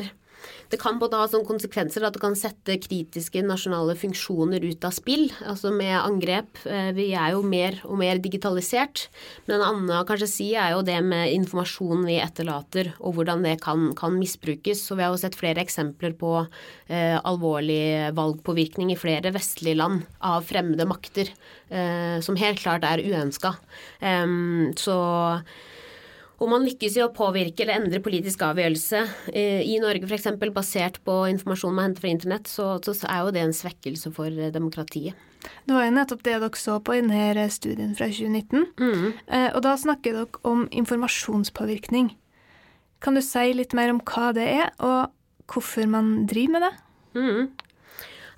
det 0.71 0.79
kan 0.81 0.99
både 1.01 1.19
ha 1.19 1.27
sånne 1.29 1.47
konsekvenser 1.47 2.05
at 2.05 2.15
det 2.15 2.21
kan 2.23 2.35
sette 2.37 2.77
kritiske 2.81 3.43
nasjonale 3.45 3.95
funksjoner 3.99 4.63
ut 4.65 4.85
av 4.87 4.95
spill, 4.95 5.27
altså 5.49 5.73
med 5.75 5.95
angrep. 5.97 6.61
Eh, 6.65 6.91
vi 6.95 7.09
er 7.17 7.33
jo 7.35 7.43
mer 7.45 7.79
og 7.87 7.99
mer 8.01 8.21
digitalisert. 8.23 9.07
Men 9.47 9.57
en 9.59 9.65
annen 9.67 10.07
kanskje 10.07 10.29
si 10.31 10.49
er 10.59 10.73
jo 10.75 10.83
det 10.85 10.99
med 11.05 11.33
informasjonen 11.35 12.05
vi 12.07 12.19
etterlater, 12.23 12.93
og 12.99 13.17
hvordan 13.17 13.45
det 13.45 13.57
kan, 13.63 13.91
kan 13.97 14.15
misbrukes. 14.17 14.85
Så 14.87 14.97
vi 14.97 15.05
har 15.05 15.13
jo 15.13 15.21
sett 15.21 15.37
flere 15.39 15.63
eksempler 15.63 16.15
på 16.19 16.35
eh, 16.41 17.17
alvorlig 17.19 18.13
valgpåvirkning 18.17 18.93
i 18.93 18.99
flere 18.99 19.33
vestlige 19.35 19.79
land 19.79 20.07
av 20.23 20.47
fremmede 20.47 20.87
makter, 20.89 21.29
eh, 21.69 22.17
som 22.23 22.39
helt 22.39 22.63
klart 22.63 22.87
er 22.87 23.03
uønska. 23.03 23.55
Um, 24.01 24.73
så 24.79 24.97
om 26.41 26.49
man 26.51 26.65
lykkes 26.65 26.97
i 26.97 27.03
å 27.03 27.11
påvirke 27.13 27.63
eller 27.63 27.81
endre 27.81 28.01
politisk 28.03 28.41
avgjørelse 28.45 29.03
eh, 29.31 29.61
i 29.67 29.77
Norge 29.81 30.07
f.eks. 30.07 30.31
basert 30.55 30.99
på 31.05 31.19
informasjon 31.31 31.75
man 31.75 31.89
henter 31.89 32.05
fra 32.05 32.13
internett, 32.13 32.49
så, 32.49 32.75
så, 32.83 32.95
er 33.07 33.21
jo 33.21 33.35
det 33.35 33.43
en 33.43 33.55
svekkelse 33.55 34.11
for 34.15 34.31
eh, 34.31 34.51
demokratiet. 34.53 35.19
Det 35.67 35.75
var 35.75 35.87
jo 35.87 35.95
nettopp 35.95 36.23
det 36.23 36.37
dere 36.39 36.59
så 36.59 36.79
på 36.83 36.95
i 36.95 37.01
denne 37.03 37.47
studien 37.51 37.95
fra 37.97 38.07
2019. 38.09 38.67
Mm. 38.79 39.07
Eh, 39.27 39.49
og 39.51 39.61
da 39.65 39.75
snakker 39.79 40.17
dere 40.17 40.43
om 40.47 40.65
informasjonspåvirkning. 40.71 42.13
Kan 43.03 43.19
du 43.19 43.23
si 43.25 43.51
litt 43.51 43.75
mer 43.75 43.91
om 43.91 43.99
hva 44.07 44.31
det 44.35 44.47
er, 44.47 44.71
og 44.79 45.11
hvorfor 45.51 45.89
man 45.91 46.23
driver 46.31 46.55
med 46.55 46.65
det? 46.67 46.73
Mm. 47.19 47.41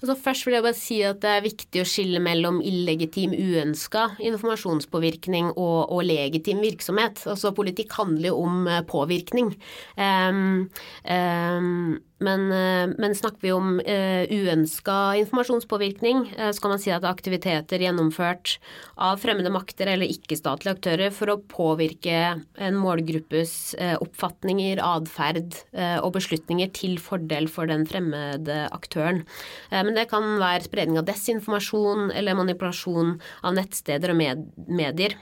Altså 0.05 0.21
først 0.21 0.45
vil 0.45 0.53
jeg 0.53 0.61
bare 0.61 0.77
si 0.77 0.95
at 1.01 1.21
det 1.23 1.29
er 1.31 1.41
viktig 1.41 1.81
å 1.81 1.87
skille 1.89 2.19
mellom 2.21 2.59
illegitim, 2.61 3.31
uønska 3.33 4.03
informasjonspåvirkning 4.21 5.47
og, 5.55 5.79
og, 5.89 6.03
legitim 6.05 6.61
virksomhet. 6.61 7.23
Altså 7.31 7.49
politikk 7.57 7.95
handler 7.97 8.29
jo 8.29 8.43
om 8.43 8.67
eh, 8.69 8.83
påvirkning. 8.85 9.49
Um, 9.97 10.67
um, 11.09 11.95
men, 12.25 12.45
eh, 12.51 12.95
men, 12.97 13.15
snakker 13.15 13.43
vi 13.43 13.51
om 13.53 13.77
uh, 13.79 13.91
eh, 13.91 14.31
uønska 14.31 15.15
informasjonspåvirkning, 15.21 16.23
uh, 16.39 16.49
så 16.49 16.63
kan 16.63 16.73
man 16.73 16.81
si 16.81 16.91
at 16.93 17.05
er 17.05 17.11
aktiviteter 17.11 17.83
gjennomført 17.85 18.55
av 18.97 19.21
fremmede 19.21 19.51
makter 19.53 19.91
eller 19.93 20.09
ikke-statlige 20.09 20.75
aktører 20.77 21.13
for 21.13 21.31
å 21.31 21.37
påvirke 21.51 22.19
en 22.57 22.79
målgruppes 22.79 23.75
oppfatninger, 23.99 24.79
atferd 24.81 25.57
og 25.75 26.13
beslutninger 26.15 26.71
til 26.75 26.95
fordel 27.01 27.47
for 27.51 27.69
den 27.69 27.83
fremmede 27.89 28.65
aktøren. 28.73 29.23
men 29.71 29.93
det 29.97 30.07
kan 30.09 30.37
være 30.39 30.65
spredning 30.65 30.99
av 30.99 31.07
desinformasjon 31.09 32.11
eller 32.15 32.37
manipulasjon 32.39 33.17
av 33.43 33.57
nettsteder 33.57 34.13
og 34.13 34.19
med 34.21 34.45
medier. 34.67 35.17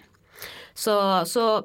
Så, 0.73 0.95
så 1.29 1.63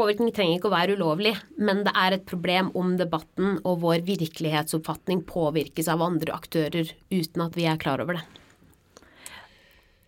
Påvirkning 0.00 0.30
trenger 0.32 0.56
ikke 0.56 0.70
å 0.70 0.72
være 0.72 0.94
ulovlig, 0.96 1.34
men 1.60 1.82
det 1.84 1.92
er 1.92 2.14
et 2.16 2.22
problem 2.28 2.70
om 2.78 2.94
debatten 2.96 3.58
og 3.68 3.82
vår 3.82 4.00
virkelighetsoppfatning 4.06 5.26
påvirkes 5.28 5.90
av 5.92 6.00
andre 6.06 6.32
aktører 6.32 6.94
uten 7.12 7.42
at 7.44 7.58
vi 7.58 7.66
er 7.68 7.80
klar 7.80 8.00
over 8.00 8.16
det. 8.16 8.22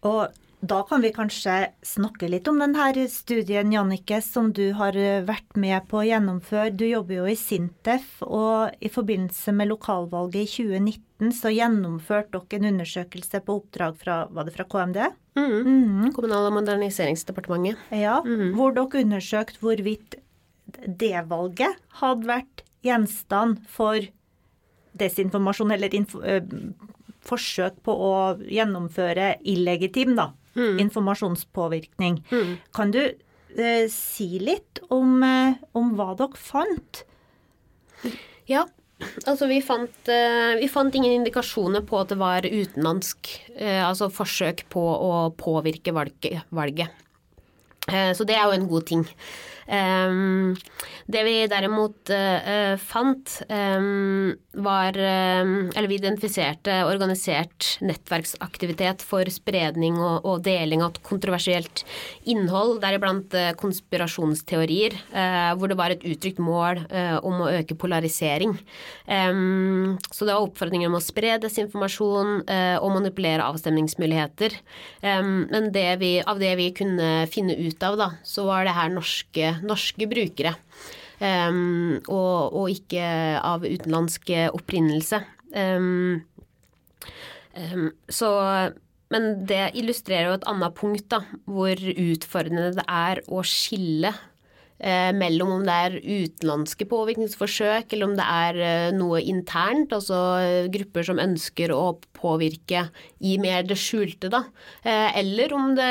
Og 0.08 0.41
da 0.62 0.82
kan 0.86 1.02
vi 1.02 1.10
kanskje 1.10 1.54
snakke 1.82 2.28
litt 2.30 2.46
om 2.46 2.60
denne 2.62 3.06
studien, 3.10 3.72
Jannike, 3.74 4.20
som 4.22 4.52
du 4.54 4.68
har 4.78 4.94
vært 5.26 5.56
med 5.58 5.88
på 5.90 5.98
å 5.98 6.04
gjennomføre. 6.06 6.70
Du 6.70 6.84
jobber 6.86 7.16
jo 7.16 7.24
i 7.26 7.34
Sintef, 7.38 8.20
og 8.22 8.70
i 8.78 8.90
forbindelse 8.92 9.50
med 9.58 9.72
lokalvalget 9.72 10.44
i 10.44 10.52
2019 10.70 11.32
så 11.34 11.50
gjennomførte 11.50 12.38
dere 12.38 12.60
en 12.60 12.68
undersøkelse 12.70 13.40
på 13.42 13.56
oppdrag 13.58 13.98
fra, 13.98 14.20
var 14.30 14.46
det 14.46 14.54
fra 14.54 14.66
KMD? 14.70 15.00
Mm. 15.34 15.56
Mm. 15.66 16.12
Kommunal- 16.14 16.46
og 16.46 16.54
moderniseringsdepartementet. 16.60 17.80
Ja, 17.98 18.20
mm. 18.22 18.52
hvor 18.54 18.74
dere 18.76 19.02
undersøkte 19.02 19.58
hvorvidt 19.62 20.14
det 20.86 21.24
valget 21.30 21.80
hadde 21.98 22.28
vært 22.28 22.62
gjenstand 22.86 23.64
for 23.70 23.98
desinformasjon 24.98 25.74
eller 25.74 25.94
info, 25.98 26.22
øh, 26.22 26.46
forsøk 27.26 27.82
på 27.86 27.94
å 27.94 28.14
gjennomføre 28.46 29.36
illegitim 29.48 30.14
da, 30.18 30.30
mm. 30.58 30.78
informasjonspåvirkning. 30.84 32.20
Mm. 32.32 32.52
Kan 32.74 32.94
du 32.94 33.02
eh, 33.04 33.86
si 33.92 34.28
litt 34.42 34.82
om, 34.92 35.18
øh, 35.26 35.58
om 35.78 35.92
hva 35.98 36.12
dere 36.18 36.38
fant? 36.38 37.04
Ja, 38.50 38.66
Altså, 39.26 39.48
vi 39.50 39.60
fant, 39.64 40.08
eh, 40.08 40.56
vi 40.60 40.68
fant, 40.70 40.94
ingen 40.94 41.16
indikasjoner 41.16 41.82
på 41.86 42.00
at 42.02 42.12
det 42.12 42.18
var 42.20 42.46
utenlandsk, 42.46 43.30
eh, 43.56 43.80
altså 43.82 44.10
forsøk 44.12 44.62
på 44.70 44.82
å 44.82 45.30
påvirke 45.34 45.94
valget. 45.94 46.44
valget. 46.50 46.90
Uh, 47.90 48.12
så 48.14 48.22
det 48.22 48.36
er 48.38 48.44
jo 48.46 48.54
en 48.54 48.68
god 48.70 48.86
ting. 48.86 49.02
Um, 49.66 50.56
det 51.06 51.22
vi 51.26 51.34
derimot 51.50 52.10
uh, 52.10 52.74
fant, 52.82 53.34
um, 53.48 54.32
var 54.52 54.96
um, 54.98 55.70
Eller 55.70 55.88
vi 55.88 55.98
identifiserte 56.00 56.80
organisert 56.88 57.76
nettverksaktivitet 57.82 59.04
for 59.06 59.28
spredning 59.32 59.98
og, 60.00 60.26
og 60.26 60.42
deling 60.44 60.82
av 60.84 60.98
kontroversielt 61.06 61.84
innhold, 62.28 62.80
deriblant 62.82 63.34
uh, 63.38 63.52
konspirasjonsteorier, 63.58 64.96
hvor 65.56 65.70
det 65.70 65.78
var 65.78 65.92
et 65.92 66.04
uttrykt 66.06 66.40
mål 66.42 66.80
om 67.24 67.42
å 67.44 67.50
øke 67.52 67.76
polarisering. 67.78 68.54
så 69.06 70.26
det 70.26 70.34
var 70.34 70.44
oppfordringer 70.44 70.88
om 70.88 70.96
å 70.98 71.02
spre 71.02 71.36
desinformasjon 71.42 72.32
og 72.48 72.88
manipulere 72.94 73.44
avstemningsmuligheter. 73.44 74.56
men 75.02 75.70
det 75.74 75.88
vi, 76.02 76.12
av 76.20 76.40
det 76.42 76.54
vi 76.58 76.70
kunne 76.76 77.26
finne 77.30 77.56
ut 77.58 77.82
av, 77.86 77.98
da, 78.00 78.08
så 78.24 78.46
var 78.48 78.66
det 78.66 78.76
her 78.76 78.92
norske 78.94 79.51
norske 79.64 80.08
brukere. 80.10 80.56
Um, 81.22 82.00
og, 82.10 82.50
og, 82.50 82.64
ikke 82.72 83.02
av 83.38 83.62
utenlandsk 83.62 84.32
opprinnelse. 84.50 85.20
Um, 85.54 86.24
um, 87.54 87.90
så 88.10 88.30
Men 89.12 89.44
det 89.46 89.74
illustrerer 89.76 90.30
jo 90.30 90.36
et 90.38 90.46
annet 90.48 90.74
punkt, 90.74 91.04
da, 91.12 91.20
hvor 91.44 91.76
utfordrende 91.76 92.70
det 92.78 92.86
er 92.88 93.20
å 93.28 93.42
skille 93.44 94.14
mellom 95.14 95.52
om 95.58 95.66
det 95.66 95.74
er 95.86 95.98
utenlandske 96.02 96.86
påvirkningsforsøk, 96.90 97.92
eller 97.92 98.08
om 98.08 98.16
det 98.18 98.26
er 98.26 98.58
eh, 98.66 98.94
noe 98.96 99.20
internt, 99.22 99.94
altså 99.94 100.18
eh, 100.42 100.70
grupper 100.72 101.06
som 101.06 101.20
ønsker 101.22 101.74
å 101.74 101.94
påvirke 102.18 102.88
i 103.22 103.36
mer 103.42 103.62
det 103.66 103.78
skjulte, 103.78 104.30
da. 104.32 104.44
Eller 104.82 105.52
om 105.54 105.72
det 105.74 105.90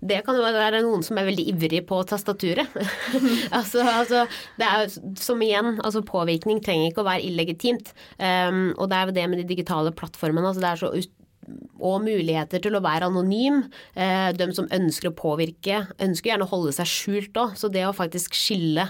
Det 0.00 0.20
kan 0.24 0.36
jo 0.36 0.44
være 0.44 0.82
noen 0.84 1.02
som 1.04 1.18
er 1.18 1.26
veldig 1.28 1.44
ivrig 1.52 1.82
på 1.88 1.98
tastaturet. 2.08 2.68
altså, 3.58 3.82
altså, 3.84 4.24
det 4.60 4.68
er 4.68 4.86
som 5.20 5.42
igjen, 5.44 5.74
altså 5.84 6.04
påvirkning 6.06 6.62
trenger 6.64 6.90
ikke 6.90 7.04
å 7.04 7.08
være 7.08 7.26
illegitimt. 7.28 7.92
Um, 8.18 8.72
og 8.76 8.88
det 8.90 8.98
er 8.98 9.08
jo 9.08 9.16
det 9.18 9.26
med 9.28 9.42
de 9.42 9.48
digitale 9.48 9.92
plattformene. 9.96 10.48
altså 10.48 10.64
det 10.64 10.70
er 10.72 10.80
så 10.80 10.92
og 11.82 12.04
muligheter 12.04 12.62
til 12.62 12.76
å 12.78 12.82
være 12.84 13.08
anonym. 13.10 13.64
Eh, 13.94 14.30
de 14.36 14.48
som 14.54 14.70
ønsker 14.72 15.10
å 15.10 15.16
påvirke, 15.18 15.86
ønsker 16.02 16.32
gjerne 16.32 16.46
å 16.46 16.52
holde 16.52 16.74
seg 16.76 16.90
skjult 16.90 17.42
òg. 17.42 17.56
Så 17.58 17.70
det 17.72 17.84
å 17.88 17.96
faktisk 17.96 18.36
skille 18.38 18.88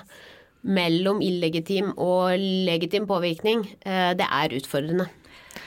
mellom 0.63 1.23
illegitim 1.25 1.91
og 1.99 2.39
legitim 2.39 3.09
påvirkning, 3.11 3.65
eh, 3.83 4.13
det 4.19 4.29
er 4.29 4.57
utfordrende. 4.59 5.09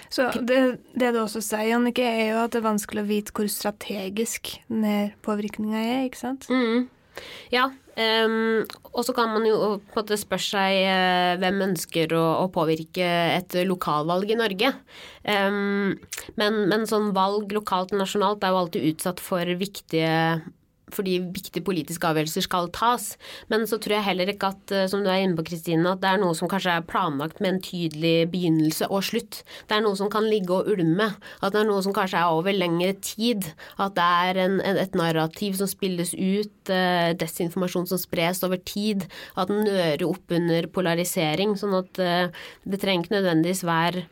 Så 0.09 0.29
det, 0.47 0.59
det, 0.95 1.11
du 1.13 1.19
også 1.21 1.41
sier, 1.43 1.73
Jannicke, 1.73 2.05
er 2.05 2.29
jo 2.31 2.43
at 2.45 2.53
det 2.53 2.61
er 2.61 2.69
vanskelig 2.69 3.03
å 3.03 3.09
vite 3.09 3.33
hvor 3.35 3.49
strategisk 3.51 4.53
denne 4.69 5.15
påvirkninga 5.25 5.81
er, 5.81 6.05
ikke 6.07 6.21
sant? 6.21 6.47
Mm. 6.49 6.87
Ja, 7.51 7.69
Um, 7.95 8.65
og 8.91 9.05
så 9.07 9.13
kan 9.15 9.29
man 9.31 9.45
jo 9.47 9.55
på 9.55 9.95
en 9.95 10.01
måte 10.01 10.17
spørre 10.19 10.43
seg 10.43 10.81
uh, 10.83 11.37
hvem 11.39 11.61
ønsker 11.69 12.11
å, 12.17 12.23
å, 12.43 12.49
påvirke 12.51 13.07
et 13.37 13.55
lokalvalg 13.63 14.33
i 14.33 14.39
Norge. 14.39 14.73
Um, 15.23 15.95
men, 16.35 16.59
men 16.67 16.83
sånn 16.89 17.13
valg 17.15 17.55
lokalt 17.55 17.95
og 17.95 18.03
nasjonalt 18.03 18.43
er 18.43 18.51
jo 18.51 18.61
alltid 18.65 18.89
utsatt 18.91 19.23
for 19.23 19.55
viktige 19.61 20.11
fordi 20.93 21.17
viktige 21.33 21.63
politiske 21.65 22.07
avgjørelser 22.07 22.45
skal 22.45 22.69
tas. 22.75 23.13
Men 23.51 23.65
så 23.69 23.79
tror 23.81 23.97
jeg 23.97 24.07
heller 24.09 24.31
ikke 24.31 24.51
at, 24.53 24.73
eh, 24.75 24.85
som 24.91 25.03
du 25.03 25.09
er 25.09 25.23
inne 25.23 25.37
på 25.37 25.47
Kristine, 25.49 25.85
at 25.91 26.01
det 26.03 26.11
er 26.11 26.21
noe 26.21 26.35
som 26.37 26.49
kanskje 26.51 26.75
er 26.77 26.85
planlagt 26.85 27.41
med 27.41 27.53
en 27.53 27.61
tydelig 27.65 28.29
begynnelse 28.33 28.89
og 28.89 29.03
slutt. 29.07 29.41
Det 29.67 29.77
er 29.77 29.85
noe 29.85 29.97
som 29.97 30.11
kan 30.13 30.27
ligge 30.29 30.53
og 30.53 30.69
ulme. 30.71 31.11
At 31.41 31.55
det 31.55 31.63
er 31.63 31.69
noe 31.69 31.81
som 31.85 31.95
kanskje 31.95 32.21
er 32.21 32.33
over 32.33 32.53
lengre 32.53 32.93
tid. 33.01 33.49
At 33.81 33.95
det 33.97 34.09
er 34.29 34.41
en, 34.45 34.59
et 34.61 34.97
narrativ 34.97 35.57
som 35.59 35.69
spilles 35.69 36.13
ut, 36.13 36.69
eh, 36.69 37.13
desinformasjon 37.17 37.89
som 37.89 38.01
spres 38.01 38.43
over 38.45 38.61
tid. 38.61 39.07
At 39.35 39.49
den 39.49 39.65
nører 39.65 40.05
opp 40.07 40.31
under 40.31 40.67
polarisering. 40.67 41.57
Sånn 41.59 41.77
at 41.77 42.01
eh, 42.01 42.27
det 42.65 42.81
trenger 42.81 43.05
ikke 43.05 43.17
nødvendigvis 43.17 43.65
være 43.65 44.05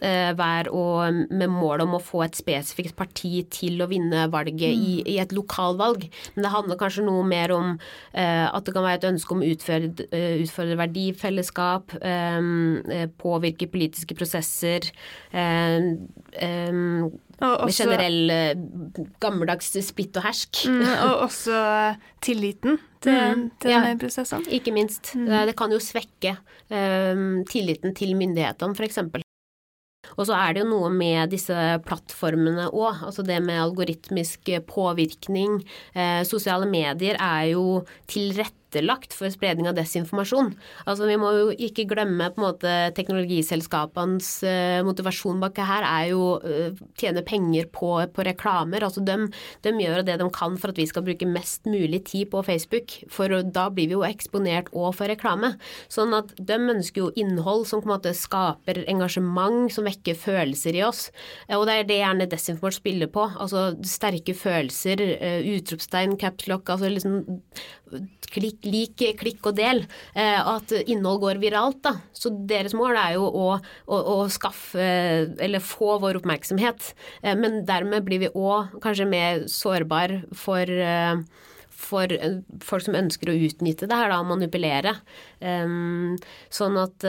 være 0.00 0.72
og, 0.72 1.26
med 1.28 1.50
mål 1.52 1.84
om 1.84 1.96
å 1.96 2.02
få 2.02 2.22
et 2.24 2.38
spesifikt 2.38 2.96
parti 2.98 3.42
til 3.52 3.80
å 3.82 3.88
vinne 3.90 4.26
valget 4.32 4.72
i, 4.72 5.00
i, 5.04 5.16
et 5.20 5.32
lokalvalg. 5.36 6.06
Men 6.34 6.46
det 6.46 6.52
handler 6.54 6.80
kanskje 6.80 7.06
noe 7.06 7.24
mer 7.26 7.52
om 7.54 7.72
eh, 7.74 8.46
at 8.46 8.66
det 8.66 8.74
kan 8.76 8.86
være 8.86 9.00
et 9.00 9.08
ønske 9.10 9.34
om 9.34 9.42
å 9.44 9.48
utfordre, 9.50 10.06
uh, 10.12 10.36
utfordre 10.44 10.78
verdifellesskap, 10.80 11.96
eh, 12.00 13.08
påvirke 13.20 13.70
politiske 13.70 14.16
prosesser. 14.18 14.90
Eh, 15.30 15.78
med 17.40 17.72
generell 17.72 18.32
gammeldags 19.22 19.72
splitt 19.86 20.18
og 20.20 20.26
hersk. 20.26 20.66
Mm, 20.68 20.84
og 21.06 21.24
også 21.28 21.56
tilliten 22.24 22.76
til, 23.00 23.16
mm, 23.16 23.46
til 23.62 23.72
ja, 23.72 23.80
prosessene. 24.00 24.44
Ikke 24.52 24.74
minst. 24.76 25.14
Mm. 25.16 25.32
Det 25.48 25.56
kan 25.56 25.72
jo 25.72 25.80
svekke 25.80 26.36
um, 26.68 27.40
tilliten 27.48 27.96
til 27.96 28.12
myndighetene, 28.18 28.76
f.eks. 28.76 29.24
Og 30.18 30.26
så 30.28 30.36
er 30.36 30.54
det 30.54 30.64
jo 30.64 30.70
noe 30.72 30.92
med 30.94 31.32
disse 31.34 31.56
plattformene 31.86 32.68
òg. 32.70 33.04
Altså 33.08 33.24
det 33.26 33.40
med 33.44 33.62
algoritmisk 33.62 34.52
påvirkning. 34.70 35.60
Eh, 35.94 36.22
sosiale 36.28 36.68
medier 36.70 37.18
er 37.20 37.52
jo 37.54 37.82
tilrettelagt 38.10 38.56
tilrettelagt 38.70 39.14
for 39.14 39.30
spredning 39.30 39.68
av 39.68 39.76
desinformasjon. 39.76 40.54
Altså 40.86 41.06
Vi 41.06 41.16
må 41.18 41.30
jo 41.34 41.50
ikke 41.52 41.88
glemme 41.90 42.30
på 42.30 42.40
en 42.40 42.46
måte 42.46 42.74
teknologiselskapenes 42.96 44.42
uh, 44.44 44.82
motivasjon 44.86 45.40
bak 45.40 45.58
her 45.60 45.84
er 45.84 46.10
jo 46.12 46.20
å 46.38 46.40
tjene 46.98 47.22
penger 47.26 47.68
på, 47.72 47.98
på 48.14 48.24
reklamer. 48.24 48.84
Altså 48.84 49.02
de, 49.04 49.28
de, 49.62 49.74
gjør 49.80 50.04
det 50.06 50.18
de 50.20 50.28
kan 50.32 50.56
for 50.60 50.72
at 50.72 50.78
vi 50.78 50.86
skal 50.88 51.04
bruke 51.04 51.26
mest 51.28 51.66
mulig 51.66 52.04
tid 52.08 52.30
på 52.30 52.42
Facebook, 52.46 52.94
for 53.10 53.30
da 53.42 53.68
blir 53.70 53.90
vi 53.90 53.96
jo 53.96 54.04
eksponert 54.06 54.70
òg 54.72 54.94
for 54.96 55.10
reklame. 55.10 55.54
Sånn 55.90 56.14
at 56.16 56.32
de 56.36 56.58
ønsker 56.60 57.04
jo 57.04 57.12
innhold 57.18 57.66
som 57.68 57.82
på 57.82 57.90
en 57.90 57.94
måte 57.96 58.14
skaper 58.16 58.84
engasjement, 58.90 59.70
som 59.72 59.86
vekker 59.88 60.18
følelser 60.18 60.78
i 60.78 60.84
oss. 60.86 61.08
Og 61.56 61.66
det 61.68 61.76
er 61.80 61.88
det 61.88 62.00
gjerne 62.00 62.28
desinformasjon 62.30 62.80
spiller 62.80 63.10
på. 63.12 63.24
Altså 63.40 63.70
sterke 63.86 64.34
følelser, 64.36 65.00
utropstegn, 65.56 66.16
capslock, 66.20 66.70
altså 66.70 66.90
liksom 66.92 67.20
klikk, 68.30 68.64
lik, 68.66 69.02
klikk 69.20 69.50
og 69.50 69.58
del. 69.58 69.84
Eh, 70.14 70.38
at 70.38 70.72
innhold 70.80 71.22
går 71.24 71.42
viralt. 71.42 71.82
Da. 71.84 71.96
Så 72.16 72.32
deres 72.48 72.74
mål 72.76 72.98
er 73.00 73.16
jo 73.18 73.26
å, 73.26 73.46
å, 73.58 74.00
å 74.14 74.16
skaffe, 74.32 74.86
eller 75.40 75.64
få 75.64 75.98
vår 76.02 76.20
oppmerksomhet. 76.20 76.92
Eh, 77.22 77.36
men 77.38 77.62
dermed 77.68 78.06
blir 78.06 78.24
vi 78.24 78.32
òg 78.32 78.80
kanskje 78.84 79.08
mer 79.10 79.46
sårbar 79.50 80.20
for 80.36 80.66
eh, 80.70 81.22
for 81.80 82.12
folk 82.60 82.84
som 82.84 82.96
ønsker 82.98 83.30
å 83.32 83.38
utnytte 83.46 83.86
det 83.88 83.96
her, 83.96 84.10
da, 84.12 84.18
manipulere. 84.20 84.92
Sånn 85.40 86.76
at 86.76 87.06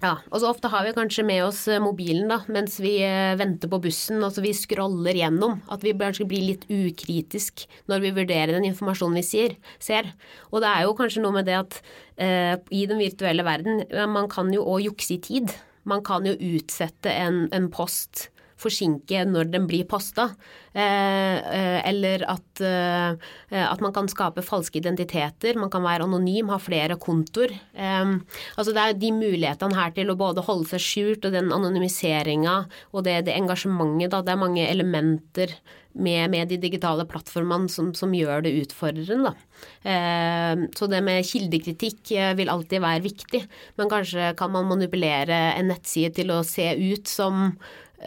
ja, 0.00 0.14
og 0.32 0.40
så 0.40 0.48
ofte 0.48 0.70
har 0.72 0.86
vi 0.86 0.94
kanskje 0.96 1.24
med 1.28 1.42
oss 1.44 1.66
eh, 1.68 1.80
mobilen 1.82 2.30
da, 2.30 2.38
mens 2.48 2.78
vi 2.80 2.94
eh, 3.04 3.34
venter 3.36 3.68
på 3.68 3.82
bussen. 3.84 4.22
Altså 4.24 4.40
vi 4.44 4.54
scroller 4.56 5.18
gjennom. 5.18 5.58
At 5.68 5.84
vi 5.84 5.92
kanskje 5.92 6.28
blir 6.30 6.46
litt 6.46 6.64
ukritisk 6.72 7.66
når 7.90 8.06
vi 8.06 8.14
vurderer 8.16 8.54
den 8.56 8.68
informasjonen 8.70 9.20
vi 9.20 9.26
sier, 9.28 9.56
ser. 9.82 10.08
Og 10.48 10.64
det 10.64 10.72
er 10.72 10.86
jo 10.86 10.96
kanskje 10.96 11.24
noe 11.24 11.36
med 11.36 11.50
det 11.50 11.58
at 11.58 11.80
eh, 12.16 12.56
i 12.72 12.86
den 12.88 13.02
virtuelle 13.02 13.44
verden, 13.44 13.84
man 14.08 14.30
kan 14.32 14.48
jo 14.54 14.64
òg 14.64 14.88
jukse 14.88 15.18
i 15.18 15.22
tid. 15.28 15.52
Man 15.84 16.04
kan 16.06 16.24
jo 16.28 16.32
utsette 16.32 17.12
en, 17.12 17.44
en 17.52 17.68
post 17.72 18.30
forsinke 18.60 19.24
når 19.28 19.50
den 19.52 19.66
blir 19.70 19.86
posta. 19.88 20.30
Eh, 20.70 21.36
eh, 21.50 21.80
eller 21.88 22.22
at, 22.30 22.60
eh, 22.62 23.16
at, 23.58 23.80
man 23.82 23.94
kan 23.94 24.06
skape 24.10 24.44
falske 24.46 24.78
identiteter. 24.78 25.58
Man 25.58 25.72
kan 25.72 25.82
være 25.82 26.06
anonym, 26.06 26.52
ha 26.52 26.60
flere 26.62 26.98
kontor. 27.00 27.50
altså 27.74 28.72
det 28.74 28.82
er 28.82 28.94
de 28.94 29.10
mulighetene 29.10 29.74
her 29.74 29.90
til 29.96 30.10
å 30.10 30.18
både 30.18 30.44
holde 30.46 30.68
seg 30.70 30.84
skjult 30.84 31.26
og 31.26 31.34
den 31.34 31.50
anonymiseringa 31.52 32.56
og 32.92 33.04
det, 33.04 33.24
det 33.26 33.34
engasjementet. 33.34 34.12
Da. 34.12 34.22
Det 34.22 34.34
er 34.34 34.44
mange 34.44 34.66
elementer 34.68 35.56
med, 35.92 36.30
med, 36.30 36.46
de 36.48 36.60
digitale 36.62 37.02
plattformene 37.08 37.68
som, 37.68 37.90
som 37.98 38.14
gjør 38.14 38.44
det 38.46 38.54
utfordrende. 38.62 39.34
Eh, 39.82 40.66
så 40.76 40.86
det 40.86 41.02
med 41.02 41.26
kildekritikk 41.26 42.14
vil 42.38 42.52
alltid 42.52 42.84
være 42.84 43.04
viktig, 43.08 43.42
men 43.80 43.90
kanskje 43.90 44.32
kan 44.38 44.54
man 44.54 44.70
manipulere 44.70 45.48
en 45.56 45.72
nettside 45.72 46.14
til 46.20 46.30
å 46.30 46.44
se 46.46 46.70
ut 46.78 47.10
som 47.10 47.50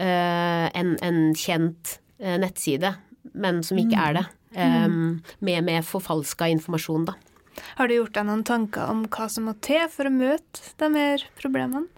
en, 0.00 0.96
en, 1.02 1.20
kjent 1.38 1.98
eh, 2.18 2.38
nettside, 2.40 2.94
men 3.34 3.62
som 3.66 3.80
ikke 3.80 4.08
er 4.08 4.18
det. 4.20 4.24
Um, 4.54 5.22
med, 5.42 5.64
med 5.66 5.82
forfalska 5.82 6.46
informasjon, 6.52 7.08
da. 7.08 7.16
Har 7.78 7.90
du 7.90 7.96
gjort 7.96 8.14
deg 8.14 8.26
noen 8.28 8.44
tanker 8.46 8.90
om 8.90 9.04
hva 9.10 9.26
som 9.30 9.48
må 9.48 9.56
til 9.64 9.86
for 9.90 10.06
å 10.06 10.14
møte 10.14 10.74
de 10.78 10.90
her 10.94 11.24
problemene? 11.38 11.88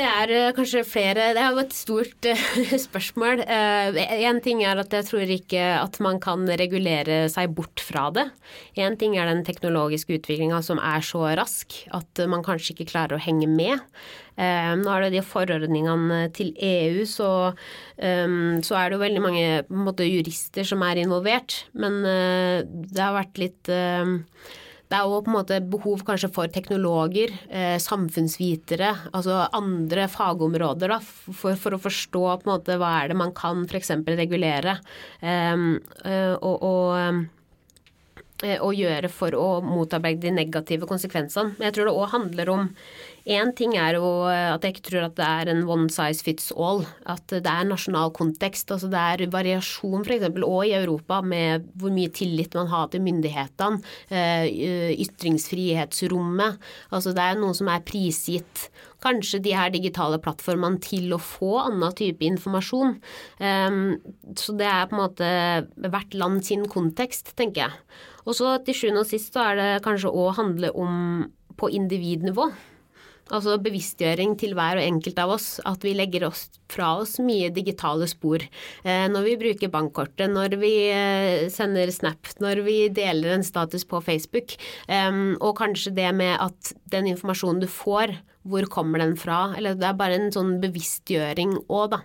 Det 0.00 0.06
er 0.08 0.30
uh, 0.32 0.52
kanskje 0.56 0.80
flere 0.88 1.32
Det 1.36 1.40
er 1.42 1.52
jo 1.52 1.60
et 1.60 1.74
stort 1.76 2.28
uh, 2.30 2.70
spørsmål. 2.86 3.42
Én 3.44 4.38
uh, 4.38 4.42
ting 4.44 4.62
er 4.64 4.80
at 4.80 4.94
jeg 4.96 5.06
tror 5.10 5.32
ikke 5.34 5.64
at 5.76 5.98
man 6.00 6.20
kan 6.22 6.46
regulere 6.48 7.26
seg 7.32 7.52
bort 7.56 7.82
fra 7.84 8.06
det. 8.14 8.24
Én 8.80 8.96
ting 9.00 9.18
er 9.18 9.28
den 9.28 9.44
teknologiske 9.44 10.16
utviklinga 10.16 10.62
som 10.64 10.80
er 10.80 11.04
så 11.04 11.26
rask 11.36 11.82
at 11.96 12.22
man 12.30 12.44
kanskje 12.46 12.72
ikke 12.74 12.88
klarer 12.94 13.18
å 13.18 13.22
henge 13.22 13.48
med. 13.50 13.84
Nå 14.40 14.88
er 14.88 15.02
det 15.04 15.10
de 15.18 15.20
forordningene 15.26 16.20
til 16.32 16.54
EU, 16.64 17.02
så, 17.04 17.28
så 17.98 18.78
er 18.78 18.86
det 18.88 18.96
jo 18.96 19.02
veldig 19.02 19.20
mange 19.20 19.44
måte, 19.68 20.06
jurister 20.08 20.64
som 20.64 20.80
er 20.86 21.02
involvert. 21.02 21.58
Men 21.76 22.00
det 22.00 23.02
har 23.02 23.18
vært 23.18 23.42
litt 23.42 23.72
det 24.90 24.98
er 24.98 25.06
jo 25.06 25.20
på 25.22 25.30
en 25.30 25.36
måte 25.36 25.60
behov 25.70 26.00
kanskje 26.06 26.32
for 26.34 26.50
teknologer, 26.50 27.30
eh, 27.48 27.76
samfunnsvitere, 27.78 28.90
altså 29.14 29.44
andre 29.54 30.08
fagområder, 30.10 30.90
da, 30.90 30.98
for, 31.00 31.54
for, 31.54 31.76
å 31.76 31.82
forstå 31.82 32.24
på 32.26 32.48
en 32.48 32.50
måte 32.50 32.78
hva 32.80 32.96
er 32.98 33.12
det 33.12 33.18
man 33.20 33.34
kan 33.36 33.62
f.eks. 33.68 33.92
regulere. 34.18 34.80
Um, 35.22 35.76
og, 36.42 36.56
og 36.66 37.28
å 38.40 38.70
gjøre 38.72 39.10
for 39.12 39.36
å 39.36 39.48
motarbeide 39.64 40.24
de 40.24 40.34
negative 40.34 40.88
konsekvensene. 40.88 41.54
Men 41.58 41.68
jeg 41.68 41.76
tror 41.76 41.90
det 41.90 41.96
òg 41.96 42.12
handler 42.14 42.52
om 42.52 42.68
Én 43.30 43.52
ting 43.54 43.76
er 43.78 43.94
jo 43.94 44.24
at 44.26 44.64
jeg 44.64 44.74
ikke 44.74 44.86
tror 44.88 45.04
at 45.06 45.14
det 45.18 45.26
er 45.26 45.50
en 45.52 45.62
one 45.70 45.86
size 45.92 46.24
fits 46.26 46.50
all. 46.50 46.82
At 47.06 47.30
det 47.30 47.46
er 47.46 47.68
nasjonal 47.68 48.10
kontekst. 48.16 48.72
altså 48.74 48.90
Det 48.90 48.98
er 48.98 49.30
variasjon 49.30 50.02
f.eks. 50.02 50.26
òg 50.42 50.64
i 50.66 50.74
Europa 50.74 51.20
med 51.22 51.68
hvor 51.78 51.94
mye 51.94 52.10
tillit 52.10 52.56
man 52.58 52.70
har 52.72 52.90
til 52.90 53.04
myndighetene. 53.06 53.78
Eh, 54.10 54.50
ytringsfrihetsrommet. 55.06 56.58
Altså 56.90 57.14
det 57.14 57.22
er 57.22 57.38
noe 57.38 57.54
som 57.54 57.70
er 57.70 57.86
prisgitt 57.86 58.70
kanskje 59.00 59.40
de 59.44 59.54
her 59.56 59.70
digitale 59.72 60.18
plattformene 60.22 60.80
til 60.84 61.14
å 61.14 61.20
få 61.22 61.54
annen 61.62 61.94
type 61.96 62.24
informasjon. 62.26 62.96
Så 63.40 64.56
det 64.58 64.68
er 64.68 64.88
på 64.90 64.96
en 64.96 65.00
måte 65.00 65.30
hvert 65.86 66.16
land 66.18 66.42
sin 66.46 66.66
kontekst, 66.68 67.32
tenker 67.38 67.66
jeg. 67.66 67.78
Og 68.26 68.36
så 68.36 68.58
til 68.64 68.76
sjuende 68.76 69.04
og 69.04 69.08
sist 69.08 69.32
så 69.34 69.50
er 69.50 69.60
det 69.60 69.70
kanskje 69.86 70.12
å 70.12 70.28
handle 70.36 70.72
om 70.76 71.30
på 71.60 71.72
individnivå. 71.76 72.50
Altså 73.30 73.56
bevisstgjøring 73.62 74.36
til 74.40 74.56
hver 74.58 74.80
og 74.80 74.86
enkelt 74.86 75.20
av 75.22 75.34
oss. 75.36 75.48
At 75.68 75.84
vi 75.86 75.94
legger 75.96 76.26
oss 76.28 76.48
fra 76.70 76.92
oss 77.02 77.18
mye 77.22 77.50
digitale 77.54 78.08
spor. 78.10 78.42
Eh, 78.84 79.06
når 79.10 79.26
vi 79.26 79.38
bruker 79.40 79.72
bankkortet, 79.72 80.30
når 80.32 80.58
vi 80.60 80.74
eh, 80.90 81.46
sender 81.52 81.92
Snap, 81.94 82.30
når 82.42 82.64
vi 82.66 82.78
deler 82.94 83.36
en 83.36 83.46
status 83.46 83.86
på 83.88 84.02
Facebook. 84.04 84.56
Eh, 84.88 85.10
og 85.38 85.56
kanskje 85.60 85.94
det 85.96 86.10
med 86.16 86.36
at 86.38 86.74
den 86.92 87.10
informasjonen 87.12 87.62
du 87.62 87.68
får, 87.70 88.16
hvor 88.48 88.64
kommer 88.72 89.02
den 89.02 89.16
fra? 89.20 89.50
Eller 89.56 89.76
det 89.76 89.84
er 89.84 89.96
bare 89.98 90.16
en 90.16 90.30
sånn 90.32 90.54
bevisstgjøring 90.62 91.58
òg, 91.68 91.92
da. 91.92 91.98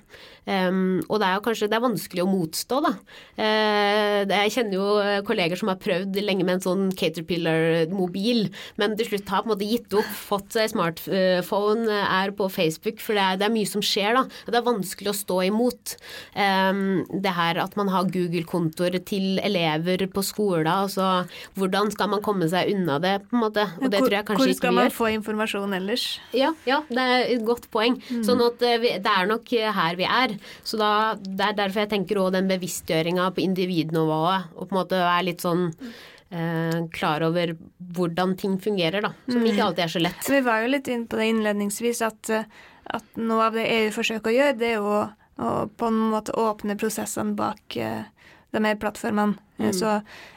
Um, 0.46 1.00
og 1.08 1.18
det 1.22 1.26
er 1.26 1.38
jo 1.38 1.44
kanskje 1.48 1.68
det 1.72 1.78
er 1.78 1.84
vanskelig 1.86 2.22
å 2.22 2.28
motstå, 2.30 2.80
da. 2.84 2.92
Uh, 3.40 4.34
jeg 4.34 4.52
kjenner 4.58 4.76
jo 4.76 5.22
kolleger 5.26 5.58
som 5.58 5.72
har 5.72 5.80
prøvd 5.82 6.20
lenge 6.22 6.46
med 6.46 6.58
en 6.58 6.66
sånn 6.66 6.84
Caterpillar-mobil, 7.00 8.50
men 8.82 8.98
til 9.00 9.10
slutt 9.10 9.32
har 9.32 9.46
på 9.46 9.50
en 9.50 9.54
måte 9.54 9.70
gitt 9.70 9.96
opp, 9.96 10.12
fått 10.28 10.58
seg 10.58 10.74
smartphone, 10.74 11.88
er 12.04 12.36
på 12.36 12.50
Facebook, 12.52 13.00
for 13.02 13.18
det 13.18 13.24
er, 13.24 13.40
det 13.40 13.48
er, 13.48 13.56
mye 13.56 13.72
som 13.72 13.86
skjer, 13.86 14.20
da. 14.20 14.26
Det 14.52 14.60
er 14.60 14.68
vanskelig 14.68 15.14
å 15.14 15.16
stå 15.22 15.40
imot. 15.48 15.96
Um, 16.36 16.84
det 17.24 17.36
her 17.40 17.62
at 17.64 17.80
man 17.80 17.94
har 17.96 18.12
Google-kontoer 18.12 19.00
til 19.08 19.40
elever 19.40 20.04
på 20.12 20.26
skolen, 20.26 20.68
altså 20.68 21.24
hvordan 21.56 21.90
skal 21.96 22.12
man 22.12 22.24
komme 22.26 22.52
seg 22.52 22.76
unna 22.76 23.00
det, 23.02 23.18
på 23.30 23.40
en 23.40 23.46
måte. 23.48 23.66
Og 23.80 23.88
det 23.88 24.04
tror 24.04 24.20
jeg 24.20 24.28
kanskje 24.28 24.52
ikke 24.58 24.75
gjør. 24.76 24.90
Man 24.90 24.96
få 24.96 25.10
informasjon 25.14 25.76
ellers? 25.78 26.06
Ja, 26.36 26.52
ja, 26.70 26.82
det 26.90 27.06
er 27.06 27.24
et 27.36 27.46
godt 27.48 27.70
poeng. 27.74 27.98
Mm. 28.10 28.24
Sånn 28.28 28.44
at 28.46 28.66
eh, 28.66 28.78
vi, 28.84 28.92
det 29.04 29.14
er 29.14 29.30
nok 29.30 29.54
eh, 29.58 29.72
her 29.76 30.00
vi 30.00 30.08
er. 30.08 30.36
Så 30.64 30.80
da, 30.82 30.92
Det 31.16 31.50
er 31.50 31.58
derfor 31.62 31.86
jeg 31.86 31.94
tenker 31.96 32.22
òg 32.22 32.34
den 32.36 32.52
bevisstgjøringa 32.52 33.30
på 33.36 33.44
individnivået, 33.46 34.52
og 34.56 34.68
på 34.68 34.76
en 34.76 34.82
måte 34.82 35.02
være 35.02 35.28
litt 35.32 35.46
sånn 35.46 35.68
eh, 35.72 36.80
klar 36.96 37.26
over 37.28 37.56
hvordan 37.96 38.38
ting 38.40 38.58
fungerer, 38.62 39.06
da. 39.06 39.14
Som 39.28 39.44
mm. 39.44 39.52
ikke 39.52 39.68
alltid 39.70 39.86
er 39.88 39.94
så 39.98 40.06
lett. 40.06 40.32
Vi 40.38 40.46
var 40.46 40.64
jo 40.64 40.72
litt 40.76 40.90
inne 40.92 41.10
på 41.10 41.20
det 41.20 41.30
innledningsvis, 41.34 42.02
at, 42.06 42.34
eh, 42.34 42.50
at 42.96 43.22
noe 43.22 43.50
av 43.50 43.58
det 43.58 43.68
EU 43.82 43.94
forsøker 43.96 44.32
å 44.34 44.40
gjøre, 44.40 44.58
det 44.62 44.74
er 44.74 44.80
jo 44.80 44.90
å 44.96 45.06
på 45.36 45.88
en 45.90 45.98
måte 46.14 46.32
åpne 46.40 46.78
prosessene 46.80 47.36
bak 47.36 47.76
eh, 47.76 48.08
de 48.56 48.64
her 48.66 48.80
plattformene. 48.82 49.38
Mm. 49.60 49.70
Så 49.76 49.92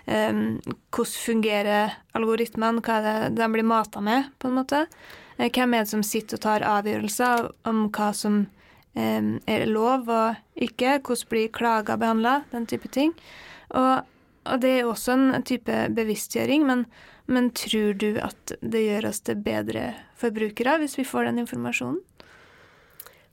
hvordan 0.06 1.14
fungerer 1.24 1.96
algoritmene, 2.16 2.82
hva 2.84 2.98
er 2.98 3.06
det 3.06 3.38
de 3.40 3.48
blir 3.54 3.66
mata 3.66 4.02
med, 4.04 4.28
på 4.38 4.50
en 4.50 4.60
måte? 4.60 4.84
Hvem 5.38 5.74
er 5.74 5.84
det 5.84 5.90
som 5.90 6.04
sitter 6.06 6.38
og 6.38 6.44
tar 6.44 6.66
avgjørelser 6.66 7.48
om 7.70 7.84
hva 7.94 8.12
som 8.16 8.44
er 8.98 9.66
lov 9.70 10.08
og 10.10 10.38
ikke? 10.58 10.98
Hvordan 11.02 11.30
blir 11.30 11.52
klager 11.54 12.00
behandla? 12.00 12.42
Den 12.50 12.66
type 12.66 12.90
ting. 12.94 13.14
Og, 13.70 14.06
og, 14.46 14.56
det 14.62 14.72
er 14.78 14.88
også 14.88 15.14
en 15.14 15.46
type 15.46 15.80
bevisstgjøring, 15.94 16.66
men, 16.66 16.86
men 17.26 17.50
tror 17.56 17.94
du 18.00 18.10
at 18.22 18.54
det 18.60 18.86
gjør 18.86 19.10
oss 19.10 19.20
til 19.26 19.40
bedre 19.44 19.92
forbrukere 20.18 20.78
hvis 20.82 20.98
vi 20.98 21.06
får 21.06 21.28
den 21.28 21.42
informasjonen? 21.44 22.00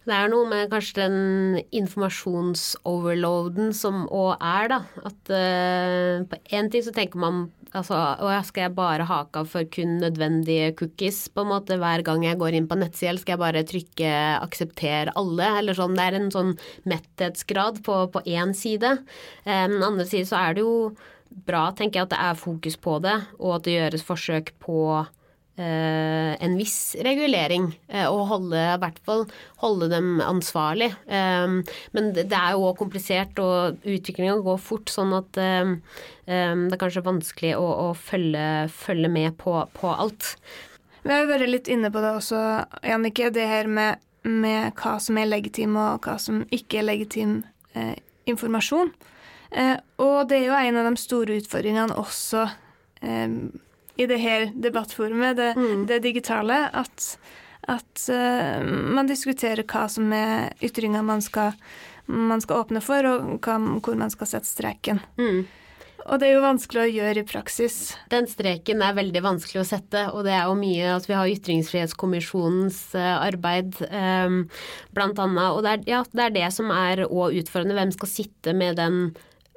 Det 0.05 0.13
er 0.13 0.29
noe 0.29 0.45
med 0.45 0.69
kanskje 0.69 1.01
den 1.01 1.61
informasjonsoverloaden 1.73 3.71
som 3.73 4.03
òg 4.13 4.35
er, 4.37 4.69
da. 4.69 4.77
At 5.01 5.31
uh, 5.33 6.21
på 6.29 6.35
én 6.53 6.69
ting 6.69 6.83
så 6.85 6.93
tenker 6.93 7.17
man 7.21 7.47
altså 7.75 7.97
å 8.21 8.29
skal 8.45 8.67
jeg 8.67 8.75
bare 8.77 9.07
hake 9.09 9.41
av 9.41 9.49
for 9.51 9.65
kun 9.73 9.97
nødvendige 9.99 10.75
cookies 10.79 11.25
på 11.33 11.41
en 11.43 11.51
måte 11.51 11.79
hver 11.81 12.05
gang 12.05 12.21
jeg 12.23 12.39
går 12.39 12.53
inn 12.55 12.69
på 12.69 12.77
nettsida, 12.79 13.17
skal 13.19 13.33
jeg 13.33 13.41
bare 13.41 13.65
trykke 13.67 14.11
aksepter 14.45 15.11
alle, 15.17 15.47
eller 15.63 15.73
sånn. 15.75 15.97
Det 15.97 16.05
er 16.05 16.19
en 16.19 16.31
sånn 16.37 16.53
metthetsgrad 16.85 17.81
på, 17.85 17.95
på 18.13 18.19
én 18.29 18.53
side. 18.55 18.91
Um, 19.41 19.73
den 19.79 19.89
andre 19.89 20.05
side 20.05 20.29
så 20.29 20.37
er 20.43 20.53
det 20.53 20.61
jo 20.67 20.93
bra, 21.49 21.73
tenker 21.73 21.99
jeg, 21.99 22.05
at 22.05 22.13
det 22.13 22.23
er 22.29 22.43
fokus 22.45 22.77
på 22.77 23.01
det, 23.03 23.17
og 23.41 23.57
at 23.57 23.65
det 23.65 23.79
gjøres 23.79 24.05
forsøk 24.05 24.53
på 24.61 24.77
Eh, 25.01 25.24
en 25.57 26.57
viss 26.59 26.95
regulering, 27.05 27.69
eh, 27.87 28.05
og 28.09 28.27
holde, 28.27 28.59
i 28.59 28.79
hvert 28.81 28.99
fall 29.07 29.23
holde 29.61 29.87
dem 29.93 30.19
ansvarlig. 30.23 30.89
Eh, 31.07 31.55
men 31.95 32.11
det 32.15 32.27
er 32.27 32.55
jo 32.55 32.67
òg 32.69 32.77
komplisert, 32.81 33.39
og 33.39 33.79
utviklinga 33.87 34.35
går 34.43 34.59
fort, 34.59 34.91
sånn 34.91 35.15
at 35.15 35.31
det 35.35 36.35
er 36.35 36.81
kanskje 36.81 37.05
vanskelig 37.05 37.53
å, 37.59 37.65
å 37.85 37.89
følge, 37.95 38.67
følge, 38.73 39.11
med 39.13 39.37
på, 39.39 39.53
på, 39.77 39.91
alt. 39.93 40.33
Vi 41.05 41.13
har 41.13 41.21
jo 41.21 41.29
vært 41.29 41.51
litt 41.51 41.69
inne 41.71 41.91
på 41.93 42.01
det 42.01 42.15
også, 42.17 42.39
Jannicke, 42.83 43.29
det 43.33 43.45
her 43.45 43.69
med, 43.69 44.01
med, 44.25 44.73
hva 44.79 44.97
som 44.99 45.19
er 45.21 45.29
legitim 45.29 45.77
og 45.77 46.07
hva 46.07 46.17
som 46.19 46.41
ikke 46.49 46.81
er 46.81 46.89
legitim 46.89 47.43
eh, 47.77 47.93
informasjon. 48.25 48.89
Eh, 49.55 49.77
og 50.01 50.25
det 50.29 50.41
er 50.41 50.47
jo 50.49 50.57
en 50.57 50.79
av 50.81 50.89
de 50.89 50.99
store 50.99 51.37
utfordringene 51.39 51.95
også 52.01 52.47
eh, 53.05 53.37
i 53.95 54.07
det 54.09 54.19
her 54.21 54.47
debattforumet, 54.53 55.37
det, 55.37 55.51
mm. 55.55 55.83
det 55.89 56.01
digitale, 56.03 56.65
at, 56.73 57.09
at 57.71 58.07
uh, 58.11 58.63
man 58.65 59.09
diskuterer 59.09 59.65
hva 59.67 59.85
som 59.91 60.11
er 60.15 60.55
ytringer 60.63 61.05
man 61.05 61.23
skal, 61.23 61.55
man 62.05 62.43
skal 62.43 62.65
åpne 62.65 62.83
for, 62.83 63.07
og 63.07 63.37
hva, 63.45 63.59
hvor 63.79 63.99
man 63.99 64.11
skal 64.13 64.35
sette 64.35 64.51
streken. 64.51 64.99
Mm. 65.19 65.45
Og 66.05 66.19
det 66.21 66.27
er 66.27 66.35
jo 66.35 66.43
vanskelig 66.43 66.81
å 66.83 66.91
gjøre 66.91 67.21
i 67.23 67.25
praksis. 67.25 67.77
Den 68.11 68.27
streken 68.29 68.83
er 68.85 68.97
veldig 68.97 69.23
vanskelig 69.25 69.63
å 69.63 69.67
sette, 69.67 70.03
og 70.13 70.27
det 70.27 70.35
er 70.37 70.43
jo 70.45 70.57
mye 70.59 70.91
at 70.93 71.07
vi 71.09 71.15
har 71.17 71.31
Ytringsfrihetskommisjonens 71.31 72.81
uh, 72.93 73.23
arbeid 73.25 73.79
um, 73.89 74.43
blant 74.93 75.21
annet. 75.23 75.47
Og 75.55 75.63
det 75.65 75.71
er, 75.71 75.87
ja, 75.95 76.03
det 76.11 76.27
er 76.27 76.35
det 76.35 76.51
som 76.53 76.69
er 76.75 77.07
òg 77.07 77.39
utfordrende. 77.41 77.79
Hvem 77.79 77.95
skal 77.95 78.11
sitte 78.11 78.53
med 78.53 78.77
den 78.77 78.99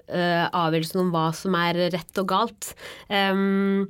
avgjørelsen 0.09 1.03
om 1.05 1.12
hva 1.14 1.29
som 1.37 1.57
er 1.59 1.79
rett 1.94 2.23
og 2.23 2.31
galt. 2.31 2.73
Um, 3.11 3.87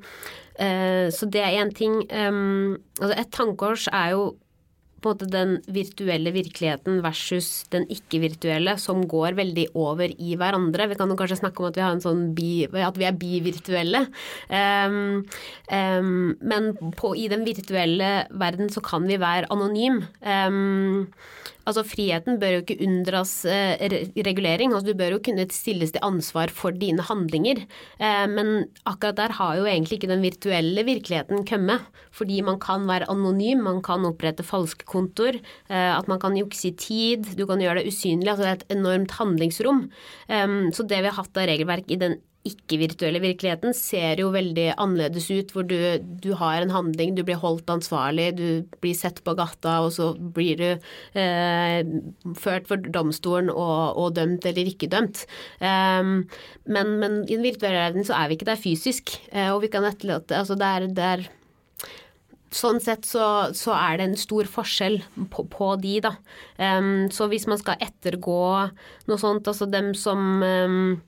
uh, 0.58 1.06
så 1.14 1.30
det 1.30 1.44
er 1.44 1.60
én 1.62 1.72
ting. 1.74 2.02
Um, 2.10 2.76
altså 3.00 3.14
et 3.14 3.32
tankekors 3.34 3.88
er 3.92 4.14
jo 4.16 4.28
på 4.98 5.12
en 5.12 5.14
måte 5.14 5.28
den 5.30 5.52
virtuelle 5.70 6.32
virkeligheten 6.34 7.00
versus 7.04 7.62
den 7.72 7.86
ikke-virtuelle, 7.92 8.74
som 8.82 9.04
går 9.06 9.36
veldig 9.38 9.68
over 9.78 10.10
i 10.10 10.34
hverandre. 10.38 10.88
Vi 10.90 10.98
kan 10.98 11.10
jo 11.12 11.18
kanskje 11.18 11.38
snakke 11.38 11.62
om 11.62 11.70
at 11.70 11.78
vi, 11.78 11.86
sånn 12.02 12.24
bi, 12.34 12.50
at 12.66 12.98
vi 12.98 13.06
er 13.06 13.18
bivirtuelle. 13.18 14.04
Um, 14.50 15.22
um, 15.70 16.34
men 16.42 16.72
på, 16.98 17.14
i 17.14 17.28
den 17.30 17.46
virtuelle 17.46 18.26
verden 18.42 18.72
så 18.74 18.82
kan 18.84 19.06
vi 19.08 19.20
være 19.22 19.50
anonym. 19.54 20.02
Um, 20.18 21.06
Altså 21.68 21.84
Friheten 21.84 22.38
bør 22.40 22.54
jo 22.54 22.60
ikke 22.62 22.78
unndras 22.86 23.32
eh, 23.44 23.76
regulering. 24.24 24.72
altså 24.72 24.88
Du 24.88 24.98
bør 24.98 25.16
jo 25.16 25.22
kunne 25.24 25.44
stilles 25.52 25.92
til 25.92 26.04
ansvar 26.04 26.52
for 26.54 26.72
dine 26.72 27.04
handlinger. 27.04 27.60
Eh, 28.00 28.24
men 28.32 28.70
akkurat 28.88 29.18
der 29.18 29.34
har 29.36 29.58
jo 29.58 29.66
egentlig 29.68 29.98
ikke 29.98 30.10
den 30.10 30.24
virtuelle 30.24 30.84
virkeligheten 30.88 31.44
kommet. 31.48 31.84
Fordi 32.10 32.40
man 32.46 32.60
kan 32.62 32.88
være 32.88 33.10
anonym, 33.12 33.60
man 33.66 33.82
kan 33.84 34.06
opprette 34.08 34.46
falske 34.46 34.88
kontoer. 34.88 35.42
Eh, 35.68 35.92
at 35.92 36.08
man 36.08 36.20
kan 36.22 36.38
jukse 36.40 36.70
i 36.70 36.76
tid, 36.78 37.34
du 37.36 37.44
kan 37.46 37.60
gjøre 37.60 37.82
det 37.82 37.92
usynlig. 37.92 38.32
altså 38.32 38.46
Det 38.46 38.50
er 38.50 38.62
et 38.62 38.78
enormt 38.78 39.18
handlingsrom. 39.20 39.84
Så 40.28 40.84
det 40.88 40.98
vi 41.02 41.08
har 41.08 41.16
hatt 41.16 41.36
av 41.38 41.46
regelverk 41.48 41.90
i 41.92 42.00
den 42.00 42.18
ikke-virtuelle 42.46 43.20
virkeligheten 43.20 43.74
ser 43.76 44.20
jo 44.22 44.30
veldig 44.32 44.68
annerledes 44.78 45.26
ut, 45.30 45.50
hvor 45.52 45.66
du, 45.68 45.76
du, 46.22 46.30
har 46.38 46.62
en 46.62 46.72
handling, 46.72 47.16
du 47.16 47.24
blir 47.26 47.40
holdt 47.42 47.70
ansvarlig, 47.72 48.28
du 48.38 48.78
blir 48.82 48.94
sett 48.96 49.20
på 49.26 49.34
gata, 49.38 49.80
og 49.84 49.90
så 49.96 50.12
blir 50.16 50.60
du 50.60 50.68
eh, 51.18 51.80
ført 52.38 52.68
for 52.70 52.90
domstolen 52.94 53.50
og, 53.52 53.98
og, 53.98 54.14
dømt 54.18 54.46
eller 54.48 54.70
ikke 54.70 54.90
dømt. 54.92 55.24
Um, 55.60 56.28
men, 56.70 56.94
men, 57.02 57.18
i 57.26 57.34
den 57.34 57.46
virtuelle 57.46 57.88
verden 57.88 58.06
så 58.06 58.16
er 58.20 58.30
vi 58.30 58.38
ikke 58.38 58.52
der 58.52 58.62
fysisk, 58.62 59.18
uh, 59.34 59.50
og 59.56 59.64
vi 59.66 59.72
kan 59.72 59.86
etterlate 59.88 60.38
Altså 60.38 60.56
det 60.58 60.70
er, 60.70 60.88
det 60.94 61.10
er 61.16 61.28
Sånn 62.54 62.78
sett 62.80 63.04
så, 63.04 63.50
så, 63.52 63.74
er 63.76 63.98
det 64.00 64.04
en 64.06 64.14
stor 64.16 64.48
forskjell 64.48 65.02
på, 65.34 65.42
på 65.52 65.66
de, 65.82 65.98
da. 66.06 66.14
Um, 66.56 67.10
så 67.12 67.26
hvis 67.28 67.44
man 67.50 67.60
skal 67.60 67.76
ettergå 67.84 68.38
noe 69.10 69.18
sånt, 69.20 69.50
altså 69.52 69.68
dem 69.68 69.90
som 69.92 70.40
um, 70.40 70.94
Eh, 70.96 71.07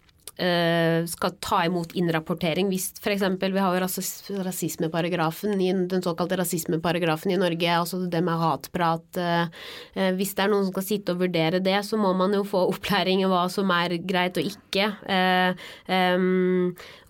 skal 1.11 1.35
ta 1.43 1.59
imot 1.67 1.93
innrapportering 1.99 2.71
hvis 2.71 2.91
f.eks. 3.01 3.25
vi 3.41 3.61
har 3.61 3.75
jo 3.77 3.83
rasismeparagrafen, 4.47 5.61
i 5.61 5.73
den 5.91 6.03
såkalte 6.05 6.39
rasismeparagrafen 6.41 7.35
i 7.35 7.39
Norge, 7.41 7.75
altså 7.75 8.01
det 8.11 8.23
med 8.25 8.39
hatprat. 8.41 9.21
Eh, 9.21 9.43
eh, 9.95 10.13
hvis 10.17 10.35
det 10.37 10.45
er 10.45 10.53
noen 10.53 10.67
som 10.67 10.75
skal 10.75 10.87
sitte 10.87 11.15
og 11.15 11.25
vurdere 11.25 11.63
det, 11.65 11.79
så 11.87 11.99
må 12.01 12.13
man 12.17 12.35
jo 12.37 12.45
få 12.47 12.65
opplæring 12.73 13.25
i 13.25 13.31
hva 13.31 13.47
som 13.53 13.71
er 13.75 13.99
greit 14.07 14.41
og 14.41 14.47
ikke. 14.47 14.91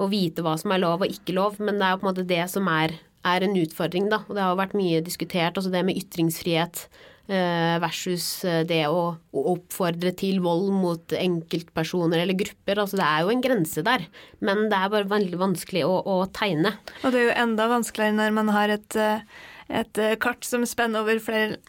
Og 0.01 0.11
vite 0.11 0.45
hva 0.45 0.57
som 0.61 0.75
er 0.75 0.83
lov 0.83 1.05
og 1.05 1.12
ikke 1.12 1.37
lov. 1.37 1.61
Men 1.61 1.79
det 1.79 1.87
er 1.87 1.95
jo 1.95 2.01
på 2.01 2.07
en 2.07 2.12
måte 2.12 2.29
det 2.29 2.43
som 2.53 2.69
er, 2.73 2.97
er 3.27 3.47
en 3.47 3.57
utfordring, 3.61 4.11
da. 4.12 4.23
Og 4.27 4.37
det 4.37 4.45
har 4.45 4.55
jo 4.55 4.61
vært 4.62 4.77
mye 4.79 5.05
diskutert, 5.07 5.57
altså 5.57 5.73
det 5.73 5.85
med 5.87 6.01
ytringsfrihet. 6.01 6.87
Eh, 7.31 7.77
versus 7.79 8.25
eh, 8.43 8.64
det 8.66 8.81
å 8.90 9.12
oppfordre 9.31 10.11
til 10.19 10.40
vold 10.43 10.73
mot 10.75 11.12
enkeltpersoner 11.14 12.25
eller 12.25 12.35
grupper. 12.35 12.81
Altså 12.83 12.99
det 12.99 13.07
er 13.07 13.23
jo 13.23 13.31
en 13.31 13.45
grense 13.45 13.85
der, 13.87 14.03
men 14.43 14.64
det 14.73 14.81
er 14.81 14.90
bare 14.90 15.07
veldig 15.12 15.38
vanskelig 15.38 15.85
å, 15.87 15.93
å 16.11 16.16
tegne. 16.35 16.75
Og 17.05 17.14
det 17.14 17.21
er 17.21 17.29
jo 17.29 17.37
enda 17.45 17.69
vanskeligere 17.71 18.16
når 18.19 18.35
man 18.40 18.51
har 18.57 18.75
et, 18.75 18.99
eh, 18.99 19.23
et 19.71 20.03
kart 20.19 20.43
som 20.49 20.66
spenner 20.66 21.05
over 21.05 21.23
flere, 21.23 21.61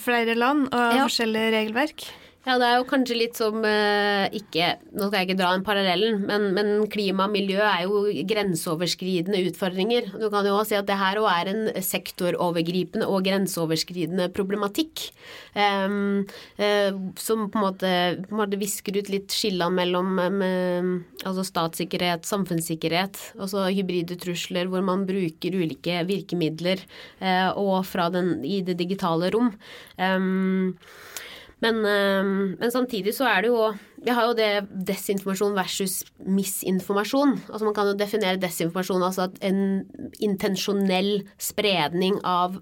flere 0.00 0.38
land 0.40 0.70
og 0.70 0.96
ja. 0.96 1.04
forskjellige 1.04 1.52
regelverk. 1.58 2.08
Ja, 2.40 2.54
det 2.56 2.64
er 2.64 2.78
jo 2.78 2.86
kanskje 2.88 3.16
litt 3.18 3.36
som 3.36 3.58
eh, 3.68 4.24
ikke 4.38 4.70
Nå 4.96 5.10
skal 5.10 5.18
jeg 5.18 5.26
ikke 5.26 5.36
dra 5.42 5.50
den 5.52 5.64
parallellen, 5.64 6.22
men, 6.24 6.46
men 6.56 6.70
klima 6.88 7.26
og 7.26 7.34
miljø 7.34 7.58
er 7.60 7.82
jo 7.84 8.00
grenseoverskridende 8.30 9.42
utfordringer. 9.50 10.08
Du 10.14 10.24
kan 10.32 10.48
jo 10.48 10.54
også 10.56 10.70
si 10.70 10.78
at 10.78 10.88
det 10.88 10.96
her 10.96 11.20
òg 11.20 11.28
er 11.34 11.50
en 11.52 11.60
sektorovergripende 11.84 13.08
og 13.12 13.26
grenseoverskridende 13.28 14.30
problematikk. 14.32 15.10
Um, 15.52 16.24
uh, 16.56 16.96
som 17.20 17.44
på 17.52 17.60
en 17.60 17.66
måte, 17.66 17.92
på 18.24 18.32
en 18.32 18.40
måte 18.40 18.60
visker 18.60 18.96
ut 18.96 19.12
litt 19.12 19.36
skillene 19.36 19.76
mellom 19.76 20.16
um, 20.16 20.90
altså 21.26 21.44
statssikkerhet, 21.44 22.24
samfunnssikkerhet, 22.28 23.20
altså 23.36 23.68
hybride 23.68 24.16
trusler 24.22 24.70
hvor 24.70 24.84
man 24.86 25.04
bruker 25.08 25.60
ulike 25.60 26.00
virkemidler, 26.08 26.88
uh, 27.20 27.52
og 27.52 27.84
fra 27.90 28.08
den, 28.16 28.38
i 28.48 28.62
det 28.64 28.78
digitale 28.80 29.28
rom. 29.34 29.52
Um, 30.00 30.78
men, 31.60 31.84
eh, 31.84 32.24
men, 32.56 32.72
samtidig 32.72 33.14
så 33.16 33.28
er 33.28 33.42
det 33.42 33.52
jo 33.52 33.70
Vi 34.00 34.12
har 34.16 34.30
jo 34.30 34.32
det 34.32 34.64
desinformasjon 34.88 35.52
versus 35.52 35.98
misinformasjon. 36.24 37.34
Altså 37.52 37.66
Man 37.66 37.74
kan 37.76 37.90
jo 37.90 37.98
definere 38.00 38.40
desinformasjon 38.40 39.02
altså 39.04 39.26
at 39.28 39.36
en 39.44 39.84
intensjonell 40.24 41.26
spredning 41.36 42.16
av 42.24 42.56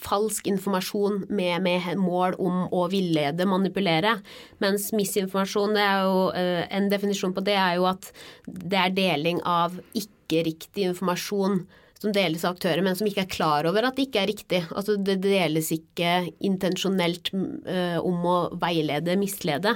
falsk 0.00 0.48
informasjon 0.50 1.28
med, 1.28 1.62
med, 1.62 1.94
mål 2.00 2.34
om 2.42 2.64
å 2.74 2.88
villede, 2.90 3.46
manipulere. 3.46 4.16
Mens 4.58 4.90
misinformasjon, 4.96 5.76
det 5.78 5.84
er 5.84 6.02
jo 6.08 6.24
eh, 6.34 6.64
en 6.74 6.90
definisjon 6.90 7.36
på 7.36 7.44
det 7.46 7.54
er 7.54 7.76
jo 7.78 7.86
at 7.86 8.10
det 8.48 8.80
er 8.80 8.96
deling 8.96 9.38
av 9.46 9.78
ikke 9.94 10.42
riktig 10.48 10.88
informasjon 10.90 11.62
som 12.00 12.14
deles 12.16 12.44
av 12.46 12.56
aktører, 12.56 12.80
men 12.84 12.96
som 12.96 13.08
ikke 13.08 13.26
er 13.26 13.32
klar 13.32 13.66
over 13.68 13.84
at 13.84 13.98
det 13.98 14.06
ikke 14.08 14.22
er 14.22 14.30
riktig. 14.30 14.60
Altså 14.72 14.96
Det 14.96 15.18
deles 15.20 15.68
ikke 15.74 16.30
intensjonelt 16.48 17.28
uh, 17.34 17.98
om 18.00 18.24
å 18.24 18.36
veilede, 18.60 19.18
mislede. 19.20 19.74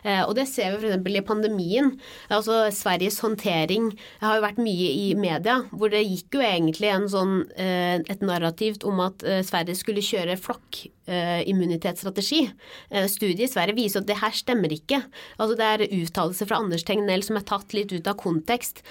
Uh, 0.00 0.24
og 0.24 0.36
det 0.38 0.46
ser 0.48 0.78
vi 0.80 0.94
f.eks. 0.94 1.20
i 1.20 1.24
pandemien. 1.26 1.92
Altså 2.32 2.64
Sveriges 2.72 3.20
håndtering 3.24 3.90
har 4.22 4.38
jo 4.38 4.46
vært 4.46 4.62
mye 4.62 4.88
i 5.02 5.10
media, 5.20 5.58
hvor 5.70 5.92
det 5.92 6.06
gikk 6.06 6.38
jo 6.38 6.46
egentlig 6.46 6.92
en 6.94 7.08
sånn, 7.12 7.36
uh, 7.58 7.96
et 8.00 8.24
narrativt 8.24 8.86
om 8.88 9.04
at 9.04 9.24
Sverige 9.46 9.76
skulle 9.76 10.04
kjøre 10.04 10.38
flokk 10.40 10.86
immunitetsstrategi. 11.06 12.40
Studiet 13.06 13.44
i 13.44 13.48
Sverige 13.50 13.76
viser 13.76 14.02
at 14.02 14.08
det 14.08 14.16
her 14.18 14.32
stemmer 14.34 14.72
ikke. 14.74 14.98
Altså 15.36 15.54
Det 15.58 15.66
er 15.66 15.84
uttalelser 16.00 16.48
fra 16.50 16.58
Anders 16.58 16.82
Tegnell 16.86 17.22
som 17.22 17.38
er 17.38 17.44
tatt 17.46 17.76
litt 17.76 17.92
ut 17.94 18.10
av 18.10 18.18
kontekst, 18.18 18.82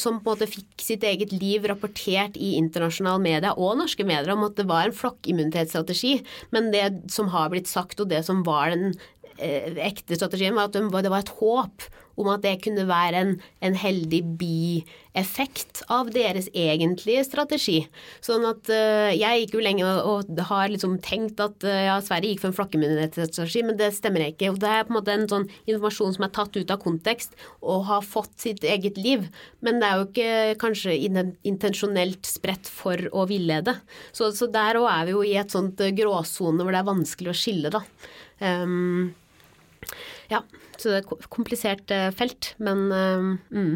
som 0.00 0.16
på 0.16 0.24
en 0.24 0.30
måte 0.30 0.48
fikk 0.48 0.80
sitt 0.80 1.04
eget 1.04 1.34
liv 1.36 1.68
rapportert 1.68 2.11
rapportert 2.12 2.36
i 2.36 2.56
internasjonale 2.58 3.22
medier 3.22 3.58
og 3.58 3.78
norske 3.78 4.04
medier 4.04 4.32
om 4.34 4.44
at 4.46 4.56
det 4.56 4.68
var 4.68 4.88
en 4.88 4.96
flokkimmunitetsstrategi, 4.96 6.22
men 6.52 6.70
det 6.72 7.10
som 7.10 7.28
har 7.32 7.50
blitt 7.50 7.68
sagt 7.68 8.00
og 8.00 8.10
det 8.10 8.24
som 8.24 8.42
var 8.44 8.70
den 8.70 8.94
ekte 9.38 10.18
strategien, 10.18 10.56
var 10.56 10.70
at 10.70 10.76
det 10.76 11.12
var 11.12 11.22
et 11.22 11.36
håp 11.40 11.90
om 12.20 12.28
at 12.32 12.42
det 12.44 12.58
kunne 12.64 12.84
være 12.88 13.20
en, 13.22 13.32
en 13.64 13.76
heldig 13.78 14.20
bieffekt 14.40 15.82
av 15.92 16.10
deres 16.12 16.48
egentlige 16.56 17.24
strategi. 17.26 17.78
Sånn 18.24 18.44
at 18.48 18.68
uh, 18.72 19.10
jeg 19.14 19.42
gikk 19.42 19.56
jo 19.56 19.64
lenge 19.64 19.86
og, 19.86 20.28
og 20.32 20.42
har 20.50 20.72
liksom 20.72 20.98
tenkt 21.04 21.40
at 21.42 21.64
uh, 21.66 21.78
ja, 21.86 21.96
Sverige 22.04 22.34
gikk 22.34 22.44
for 22.44 22.52
en 22.52 22.58
flokkimmunitetsstrategi, 22.58 23.64
men 23.68 23.78
det 23.80 23.92
stemmer 23.96 24.26
ikke. 24.28 24.52
Og 24.52 24.60
det 24.62 24.72
er 24.72 24.86
på 24.86 24.94
en 24.94 24.98
måte 24.98 25.16
en 25.16 25.28
sånn 25.30 25.48
informasjon 25.64 26.18
som 26.18 26.26
er 26.28 26.34
tatt 26.36 26.58
ut 26.58 26.74
av 26.74 26.82
kontekst 26.82 27.36
og 27.60 27.86
har 27.88 28.04
fått 28.06 28.34
sitt 28.44 28.66
eget 28.66 29.00
liv. 29.00 29.26
Men 29.64 29.80
det 29.80 29.88
er 29.88 30.00
jo 30.00 30.08
ikke 30.10 30.60
kanskje 30.62 30.98
intensjonelt 31.48 32.28
spredt 32.28 32.68
for 32.70 33.08
å 33.12 33.26
villede. 33.30 33.78
Så, 34.12 34.32
så 34.36 34.50
der 34.52 34.80
òg 34.80 34.90
er 34.92 35.08
vi 35.08 35.16
jo 35.16 35.24
i 35.26 35.38
et 35.40 35.54
sånt 35.54 35.80
gråsone 35.96 36.62
hvor 36.62 36.74
det 36.74 36.82
er 36.82 36.92
vanskelig 36.92 37.32
å 37.32 37.38
skille, 37.38 37.72
da. 37.72 37.82
Um, 38.42 39.12
ja, 40.30 40.42
så 40.76 40.90
det 40.90 40.98
er 40.98 41.04
et 41.04 41.30
komplisert 41.32 41.94
eh, 41.94 42.10
felt, 42.14 42.54
men 42.62 42.84
eh, 42.92 43.32
mm. 43.54 43.74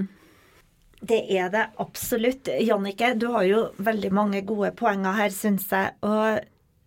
Det 1.07 1.19
er 1.37 1.51
det 1.53 1.67
absolutt. 1.79 2.49
Jannike, 2.65 3.13
du 3.21 3.29
har 3.35 3.45
jo 3.47 3.59
veldig 3.85 4.11
mange 4.17 4.41
gode 4.49 4.73
poenger 4.79 5.15
her, 5.15 5.31
syns 5.31 5.69
jeg. 5.71 5.93
Og 6.09 6.41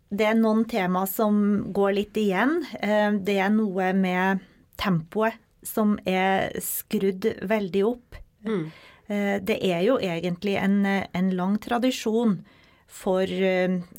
det 0.09 0.25
er 0.25 0.39
noen 0.39 0.65
tema 0.67 1.05
som 1.07 1.37
går 1.75 1.93
litt 1.99 2.17
igjen. 2.17 2.57
Eh, 2.81 3.13
det 3.21 3.37
er 3.39 3.53
noe 3.53 3.91
med 3.95 4.41
tempoet 4.81 5.37
som 5.63 5.93
er 6.09 6.49
skrudd 6.63 7.29
veldig 7.47 7.83
opp. 7.85 8.17
Mm. 8.47 8.69
Det 9.09 9.55
er 9.65 9.81
jo 9.83 9.95
egentlig 10.05 10.53
en, 10.61 10.83
en 10.85 11.29
lang 11.33 11.55
tradisjon 11.61 12.35
for, 12.85 13.31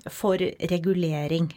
for 0.07 0.45
regulering 0.71 1.49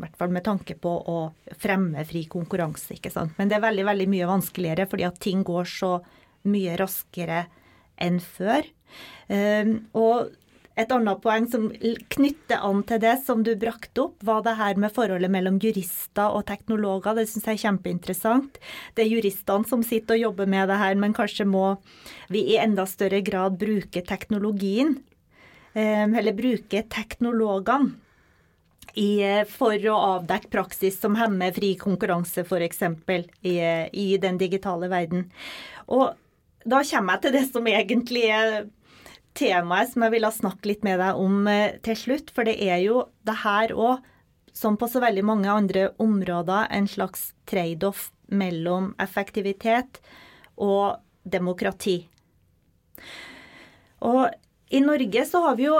i 0.00 0.06
hvert 0.06 0.16
fall 0.16 0.32
med 0.32 0.46
tanke 0.46 0.74
på 0.80 0.92
å 1.12 1.18
fremme 1.60 2.04
fri 2.08 2.24
konkurranse. 2.30 2.96
ikke 2.96 3.12
sant? 3.12 3.36
Men 3.38 3.50
det 3.50 3.58
er 3.58 3.66
veldig 3.68 3.86
veldig 3.90 4.08
mye 4.10 4.28
vanskeligere 4.30 4.88
fordi 4.88 5.06
at 5.08 5.20
ting 5.20 5.44
går 5.46 5.68
så 5.68 5.94
mye 6.48 6.76
raskere 6.80 7.44
enn 8.00 8.16
før. 8.24 8.64
Um, 9.28 9.74
og 9.92 10.30
et 10.80 10.92
annet 10.94 11.20
poeng 11.20 11.44
som 11.50 11.66
knytter 12.14 12.62
an 12.64 12.80
til 12.88 13.00
det 13.02 13.16
som 13.26 13.42
du 13.44 13.52
brakte 13.60 14.06
opp, 14.06 14.22
var 14.24 14.40
det 14.46 14.56
her 14.56 14.78
med 14.80 14.94
forholdet 14.96 15.32
mellom 15.32 15.58
jurister 15.60 16.32
og 16.32 16.46
teknologer. 16.48 17.18
Det 17.18 17.26
syns 17.28 17.48
jeg 17.50 17.58
er 17.58 17.64
kjempeinteressant. 17.66 18.60
Det 18.96 19.04
er 19.04 19.12
juristene 19.12 19.68
som 19.68 19.84
sitter 19.84 20.16
og 20.16 20.24
jobber 20.30 20.48
med 20.50 20.70
det 20.72 20.80
her, 20.80 20.96
men 20.96 21.16
kanskje 21.16 21.44
må 21.48 21.74
vi 22.32 22.46
i 22.54 22.60
enda 22.62 22.86
større 22.88 23.20
grad 23.26 23.60
bruke 23.60 24.04
teknologien. 24.06 24.96
Um, 25.74 26.16
eller 26.18 26.34
bruke 26.34 26.86
teknologene 26.90 27.92
i, 28.94 29.22
eh, 29.22 29.44
for 29.48 29.74
å 29.74 29.98
avdekke 30.16 30.50
praksis 30.52 30.98
som 31.00 31.16
hemmer 31.18 31.54
fri 31.56 31.74
konkurranse, 31.78 32.44
f.eks. 32.46 32.82
I, 33.42 33.56
i 33.92 34.08
den 34.22 34.38
digitale 34.40 34.90
verden. 34.90 35.28
Og 35.86 36.14
da 36.64 36.82
kommer 36.84 37.16
jeg 37.16 37.24
til 37.24 37.36
det 37.36 37.46
som 37.48 37.68
egentlig 37.70 38.26
er 38.30 38.68
temaet 39.38 39.92
som 39.92 40.04
jeg 40.04 40.14
ville 40.16 40.30
snakke 40.34 40.72
litt 40.72 40.86
med 40.86 41.00
deg 41.00 41.18
om 41.18 41.44
eh, 41.50 41.76
til 41.84 41.98
slutt. 41.98 42.32
For 42.34 42.48
det 42.48 42.58
er 42.62 42.82
jo 42.84 43.04
det 43.26 43.40
her 43.44 43.74
òg, 43.76 44.06
som 44.56 44.76
på 44.76 44.88
så 44.90 45.02
veldig 45.02 45.24
mange 45.24 45.50
andre 45.52 45.90
områder, 46.02 46.68
en 46.74 46.88
slags 46.90 47.30
trade-off 47.48 48.10
mellom 48.30 48.92
effektivitet 49.02 50.00
og 50.60 51.00
demokrati. 51.22 52.02
Og 54.06 54.26
i 54.70 54.80
Norge 54.80 55.24
så 55.26 55.40
har 55.42 55.56
vi 55.58 55.66
jo 55.66 55.76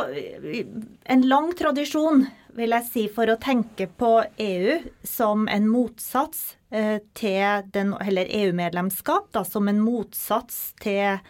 en 1.14 1.26
lang 1.30 1.52
tradisjon 1.54 2.24
vil 2.56 2.74
jeg 2.74 2.86
si, 2.88 3.04
for 3.12 3.30
å 3.30 3.38
tenke 3.40 3.86
på 4.00 4.10
EU 4.42 4.78
som 5.06 5.46
en 5.50 5.68
motsats 5.70 6.56
eh, 6.74 6.98
til 7.14 7.68
den, 7.74 7.94
Eller 8.02 8.30
EU-medlemskap 8.40 9.38
som 9.46 9.68
en 9.70 9.80
motsats 9.82 10.72
til 10.82 11.20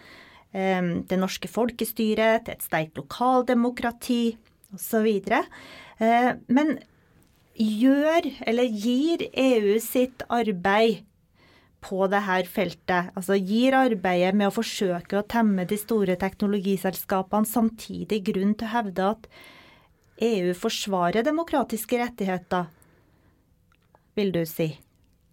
eh, 0.53 0.89
det 1.11 1.19
norske 1.21 1.51
folkestyret, 1.53 2.47
til 2.47 2.57
et 2.57 2.65
sterkt 2.65 2.97
lokaldemokrati 3.01 4.23
osv. 4.75 5.11
Eh, 6.01 6.33
men 6.49 6.79
gjør, 7.61 8.31
eller 8.49 8.65
gir 8.73 9.29
EU 9.29 9.77
sitt 9.85 10.25
arbeid 10.33 11.05
på 11.81 12.05
dette 12.13 12.51
feltet, 12.53 13.11
altså 13.17 13.39
gir 13.39 13.77
arbeidet 13.79 14.35
med 14.37 14.51
å 14.51 14.55
forsøke 14.55 15.21
å 15.21 15.27
temme 15.29 15.65
de 15.69 15.79
store 15.81 16.17
teknologiselskapene 16.21 17.49
samtidig 17.49 18.21
grunn 18.29 18.53
til 18.55 18.69
å 18.69 18.75
hevde 18.75 19.09
at 19.15 19.31
EU 20.21 20.53
forsvarer 20.53 21.25
demokratiske 21.25 21.97
rettigheter, 22.03 22.69
vil 24.19 24.33
du 24.35 24.43
si? 24.45 24.75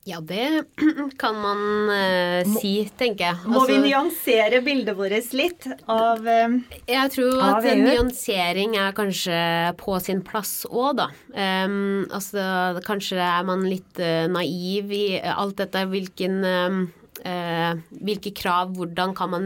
Ja, 0.08 0.22
det 0.24 0.64
kan 1.22 1.36
man 1.36 1.62
uh, 1.92 2.60
si, 2.62 2.88
tenker 2.96 3.26
jeg. 3.26 3.36
Altså, 3.36 3.52
må 3.52 3.64
vi 3.68 3.76
altså- 3.76 3.88
nyansere 3.90 4.62
bildet 4.64 4.96
vårt 4.96 5.34
litt 5.36 5.68
av 5.92 6.24
uh, 6.24 6.54
Jeg 6.88 7.12
tror 7.18 7.42
at 7.50 7.68
nyansering 7.82 8.78
er 8.80 8.96
kanskje 8.96 9.40
på 9.82 9.98
sin 10.04 10.22
plass 10.24 10.62
òg, 10.70 11.02
da. 11.02 11.10
Um, 11.36 12.06
altså, 12.08 12.40
kanskje 12.88 13.20
er 13.20 13.44
man 13.48 13.68
litt 13.68 14.00
uh, 14.00 14.30
naiv 14.32 14.96
i 14.96 15.20
alt 15.28 15.60
dette. 15.60 15.84
Hvilken 15.92 16.40
um, 16.46 16.80
hvilke 17.18 18.32
krav, 18.38 18.76
hvordan 18.78 19.12
kan 19.18 19.32
man 19.34 19.46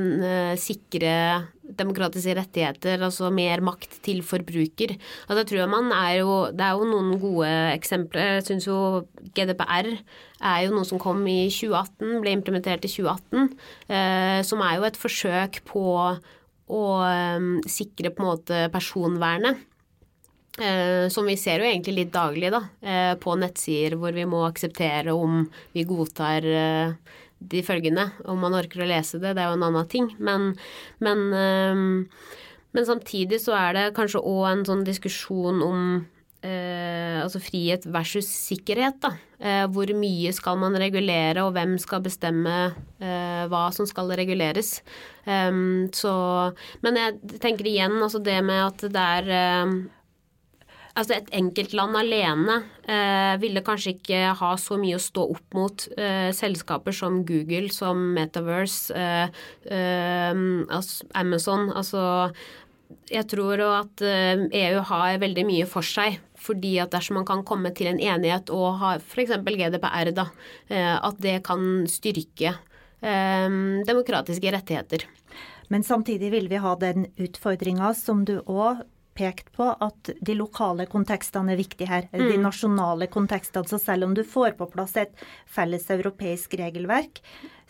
sikre 0.59 1.13
demokratiske 1.77 2.35
rettigheter, 2.37 3.01
altså 3.05 3.31
mer 3.33 3.63
makt 3.65 3.99
til 4.05 4.21
forbruker. 4.25 4.95
Altså, 5.27 5.39
jeg 5.41 5.49
tror 5.51 5.71
man 5.71 5.91
er 5.95 6.19
jo, 6.21 6.35
Det 6.51 6.65
er 6.65 6.75
jo 6.75 6.89
noen 6.89 7.15
gode 7.21 7.49
eksempler. 7.75 8.37
Jeg 8.39 8.47
syns 8.49 8.67
jo 8.67 9.05
GDPR 9.35 9.91
er 10.41 10.59
jo 10.65 10.75
noe 10.75 10.87
som 10.87 10.99
kom 11.01 11.21
i 11.29 11.49
2018, 11.49 12.21
ble 12.21 12.35
implementert 12.35 12.85
i 12.85 12.91
2018, 12.91 13.49
eh, 13.89 14.39
som 14.47 14.61
er 14.65 14.77
jo 14.77 14.87
et 14.89 15.01
forsøk 15.01 15.61
på 15.69 15.85
å 16.71 16.85
eh, 17.05 17.49
sikre 17.69 18.13
på 18.15 18.23
en 18.23 18.31
måte 18.31 18.63
personvernet. 18.73 19.67
Eh, 20.59 21.07
som 21.09 21.25
vi 21.25 21.37
ser 21.39 21.61
jo 21.61 21.67
egentlig 21.69 21.93
litt 21.95 22.11
daglig 22.11 22.49
da, 22.51 22.59
eh, 22.83 23.13
på 23.15 23.37
nettsider 23.39 23.95
hvor 23.95 24.11
vi 24.11 24.25
må 24.27 24.43
akseptere 24.43 25.13
om 25.15 25.45
vi 25.71 25.85
godtar 25.87 26.43
eh, 26.43 26.91
de 27.41 27.63
følgende. 27.65 28.07
Om 28.29 28.45
man 28.45 28.55
orker 28.57 28.83
å 28.83 28.89
lese 28.89 29.19
det, 29.21 29.35
det 29.35 29.43
er 29.43 29.51
jo 29.51 29.57
en 29.59 29.67
annen 29.67 29.91
ting. 29.91 30.07
Men, 30.21 30.53
men, 31.03 31.27
men 32.71 32.87
samtidig 32.87 33.41
så 33.43 33.57
er 33.57 33.77
det 33.77 33.85
kanskje 33.97 34.21
òg 34.21 34.45
en 34.51 34.65
sånn 34.67 34.85
diskusjon 34.87 35.63
om 35.65 35.85
eh, 36.45 37.17
altså 37.21 37.41
frihet 37.41 37.85
versus 37.91 38.29
sikkerhet. 38.49 38.99
Da. 39.03 39.13
Eh, 39.39 39.63
hvor 39.73 39.91
mye 39.97 40.33
skal 40.35 40.59
man 40.61 40.77
regulere, 40.79 41.45
og 41.45 41.55
hvem 41.55 41.77
skal 41.81 42.03
bestemme 42.05 42.57
eh, 43.01 43.43
hva 43.51 43.67
som 43.75 43.87
skal 43.89 44.11
reguleres. 44.17 44.79
Um, 45.25 45.89
så, 45.93 46.13
men 46.81 46.97
jeg 46.97 47.39
tenker 47.43 47.67
igjen 47.69 47.99
altså 48.01 48.21
det 48.23 48.39
med 48.45 48.63
at 48.65 48.85
det 48.89 49.07
er 49.21 49.73
Altså 50.91 51.15
et 51.15 51.29
enkeltland 51.37 51.95
alene 51.95 52.57
eh, 52.83 53.35
ville 53.39 53.63
kanskje 53.63 53.93
ikke 53.95 54.33
ha 54.35 54.49
så 54.59 54.75
mye 54.79 54.97
å 54.97 55.03
stå 55.03 55.23
opp 55.35 55.55
mot 55.55 55.85
eh, 55.95 56.31
selskaper 56.35 56.95
som 56.95 57.21
Google, 57.27 57.69
som 57.71 58.01
Metaverse, 58.17 58.91
eh, 58.95 59.45
eh 59.71 60.41
altså 60.67 61.07
Amazon. 61.15 61.69
Altså 61.71 62.33
jeg 63.11 63.27
tror 63.31 63.63
at 63.69 64.03
EU 64.03 64.49
eh, 64.51 64.75
e 64.75 64.83
har 64.91 65.21
veldig 65.21 65.47
mye 65.47 65.69
for 65.69 65.85
seg. 65.85 66.19
Fordi 66.41 66.73
at 66.81 66.91
dersom 66.91 67.19
man 67.19 67.27
kan 67.29 67.45
komme 67.45 67.69
til 67.77 67.91
en 67.91 68.01
enighet 68.01 68.49
og 68.49 68.79
ha 68.81 68.95
f.eks. 68.97 69.35
GDPR, 69.45 70.11
da, 70.17 70.27
eh, 70.73 70.95
at 70.97 71.23
det 71.23 71.39
kan 71.47 71.87
styrke 71.89 72.57
demokratiske 73.01 74.51
rettigheter. 74.53 75.07
Men 75.73 75.81
samtidig 75.81 76.27
vil 76.29 76.45
vi 76.51 76.59
ha 76.61 76.75
den 76.77 77.07
utfordringa 77.17 77.95
som 77.97 78.19
du 78.29 78.35
òg 78.45 78.83
pekt 79.17 79.51
på 79.55 79.67
at 79.83 80.11
de 80.21 80.35
lokale 80.37 80.85
kontekstene 80.89 81.53
er 81.53 81.59
viktige 81.59 81.89
her. 81.89 82.07
Mm. 82.13 82.23
De 82.31 82.37
nasjonale 82.41 83.07
kontekstene. 83.11 83.67
Så 83.67 83.79
selv 83.81 84.07
om 84.07 84.15
du 84.17 84.23
får 84.27 84.55
på 84.59 84.69
plass 84.71 84.95
et 84.99 85.13
felles 85.49 85.87
europeisk 85.91 86.55
regelverk, 86.59 87.21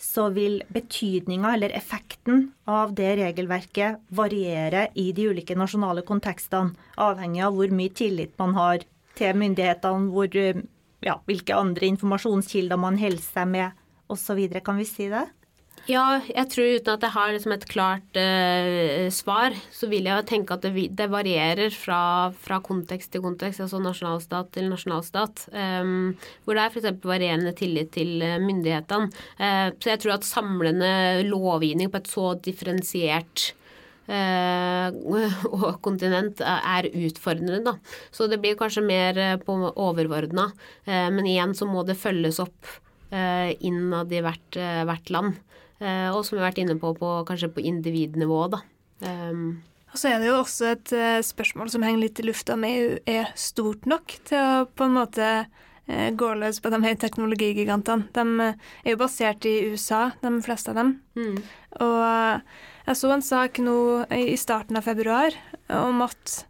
så 0.02 0.30
vil 0.34 0.62
betydninga 0.74 1.54
eller 1.56 1.74
effekten 1.78 2.48
av 2.70 2.94
det 2.98 3.16
regelverket 3.22 4.02
variere 4.10 4.88
i 4.96 5.12
de 5.18 5.28
ulike 5.30 5.58
nasjonale 5.58 6.06
kontekstene, 6.08 6.74
avhengig 6.98 7.44
av 7.46 7.58
hvor 7.58 7.74
mye 7.74 7.94
tillit 7.94 8.34
man 8.42 8.56
har 8.58 8.86
til 9.20 9.38
myndighetene, 9.38 10.10
hvor, 10.14 10.32
ja, 11.06 11.20
hvilke 11.28 11.58
andre 11.58 11.92
informasjonskilder 11.92 12.80
man 12.80 12.98
holder 13.02 13.26
seg 13.26 13.54
med 13.54 13.78
osv. 14.12 14.42
Kan 14.66 14.82
vi 14.82 14.88
si 14.90 15.10
det? 15.12 15.28
Ja, 15.90 16.22
jeg 16.30 16.46
tror 16.52 16.68
uten 16.78 16.94
at 16.94 17.04
jeg 17.08 17.14
har 17.16 17.32
liksom 17.34 17.54
et 17.56 17.64
klart 17.70 18.18
eh, 18.20 19.08
svar, 19.14 19.56
så 19.74 19.88
vil 19.90 20.06
jeg 20.06 20.28
tenke 20.30 20.54
at 20.54 20.66
det, 20.66 20.86
det 20.98 21.08
varierer 21.10 21.74
fra, 21.74 22.30
fra 22.38 22.60
kontekst 22.62 23.10
til 23.14 23.24
kontekst, 23.24 23.64
altså 23.66 23.80
nasjonalstat 23.82 24.52
til 24.54 24.70
nasjonalstat. 24.70 25.48
Um, 25.50 26.14
hvor 26.46 26.58
det 26.58 26.68
er 26.68 26.76
f.eks. 26.76 27.02
varierende 27.08 27.56
tillit 27.58 27.90
til 27.98 28.22
eh, 28.22 28.38
myndighetene. 28.44 29.10
Uh, 29.42 29.74
så 29.82 29.96
jeg 29.96 30.04
tror 30.04 30.16
at 30.20 30.30
samlende 30.30 30.94
lovgivning 31.26 31.90
på 31.90 32.04
et 32.04 32.12
så 32.12 32.36
differensiert 32.38 33.52
og 34.12 35.78
kontinent 35.86 36.42
er 36.44 36.88
utfordrende, 36.90 37.62
da. 37.64 37.78
Så 38.12 38.26
det 38.28 38.42
blir 38.44 38.58
kanskje 38.60 38.82
mer 38.84 39.20
på 39.46 39.56
overordna. 39.70 40.50
Uh, 40.84 41.08
men 41.16 41.30
igjen 41.30 41.54
så 41.56 41.70
må 41.70 41.86
det 41.88 41.96
følges 42.02 42.42
opp 42.44 42.74
innad 43.12 44.12
i 44.16 44.22
hvert, 44.24 44.58
hvert 44.88 45.10
land. 45.12 45.40
Eh, 45.82 46.10
og 46.14 46.22
som 46.26 46.38
vi 46.38 46.44
har 46.44 46.52
vært 46.52 46.62
inne 46.62 46.78
på, 46.78 46.94
på 46.98 47.12
kanskje 47.28 47.50
på 47.56 47.64
individnivå, 47.66 48.44
da. 48.54 48.62
Um, 49.02 49.64
Og 49.92 49.98
så 49.98 50.12
er 50.12 50.22
det 50.22 50.30
jo 50.30 50.38
også 50.38 50.70
et 50.76 50.94
eh, 50.94 51.24
spørsmål 51.26 51.72
som 51.74 51.84
henger 51.84 52.04
litt 52.04 52.22
i 52.22 52.28
lufta 52.28 52.54
om 52.54 52.68
EU 52.68 53.00
er 53.10 53.34
stort 53.40 53.90
nok 53.90 54.14
til 54.30 54.38
å 54.38 54.68
på 54.70 54.86
en 54.86 54.96
måte 54.96 55.30
eh, 55.42 56.10
gå 56.16 56.30
løs 56.38 56.62
på 56.62 56.72
de 56.72 56.80
her 56.86 57.00
teknologigigantene. 57.02 58.08
De 58.14 58.52
er 58.86 58.94
jo 58.94 59.02
basert 59.02 59.48
i 59.50 59.58
USA, 59.74 60.12
de 60.22 60.36
fleste 60.46 60.72
av 60.72 60.80
dem. 60.84 61.00
mm. 61.18 61.42
Og 61.82 62.02
jeg 62.86 62.98
så 62.98 63.12
en 63.14 63.24
sak 63.24 63.60
nå 63.64 63.76
i 64.12 64.36
starten 64.40 64.76
av 64.76 64.84
februar 64.84 65.36
om 65.72 66.02
at 66.04 66.42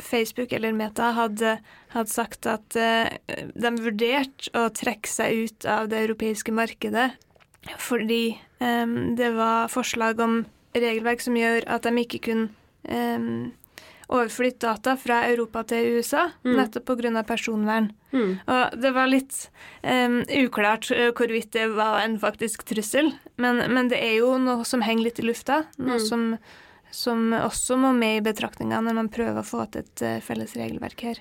Facebook 0.00 0.54
eller 0.54 0.72
Meta 0.72 1.10
hadde, 1.16 1.58
hadde 1.92 2.12
sagt 2.12 2.48
at 2.48 2.72
de 2.72 3.72
vurderte 3.82 4.54
å 4.56 4.70
trekke 4.72 5.10
seg 5.10 5.44
ut 5.44 5.68
av 5.68 5.90
det 5.92 6.00
europeiske 6.06 6.54
markedet 6.56 7.10
fordi 7.78 8.38
um, 8.60 9.14
det 9.16 9.30
var 9.36 9.68
forslag 9.72 10.20
om 10.20 10.44
regelverk 10.74 11.20
som 11.22 11.36
gjør 11.38 11.64
at 11.70 11.82
de 11.86 11.92
ikke 12.02 12.20
kunne 12.26 12.48
um, 12.90 13.52
overflytte 14.12 14.66
data 14.66 14.96
fra 15.00 15.22
Europa 15.30 15.62
til 15.64 15.96
USA, 15.96 16.26
Mm. 16.44 16.56
nettopp 16.58 16.84
pga. 16.84 17.22
personvern. 17.24 17.90
Mm. 18.12 18.38
Og 18.46 18.80
det 18.80 18.92
var 18.94 19.06
litt 19.08 19.48
um, 19.82 20.20
uklart 20.28 20.90
hvorvidt 21.16 21.52
det 21.52 21.68
var 21.74 22.02
en 22.04 22.18
faktisk 22.18 22.64
trussel, 22.64 23.12
men, 23.38 23.62
men 23.72 23.88
det 23.88 23.98
er 24.02 24.18
jo 24.20 24.36
noe 24.38 24.64
som 24.64 24.82
henger 24.82 25.04
litt 25.04 25.18
i 25.18 25.22
lufta. 25.22 25.64
Noe 25.78 25.96
Mm. 25.98 26.06
som, 26.06 26.38
som 26.90 27.32
også 27.32 27.76
må 27.80 27.94
med 27.96 28.18
i 28.18 28.24
betraktninga 28.32 28.80
når 28.84 28.94
man 28.94 29.08
prøver 29.08 29.40
å 29.40 29.46
få 29.46 29.64
til 29.70 29.80
et 29.82 30.02
eh, 30.02 30.20
felles 30.20 30.52
regelverk 30.54 31.00
her. 31.00 31.18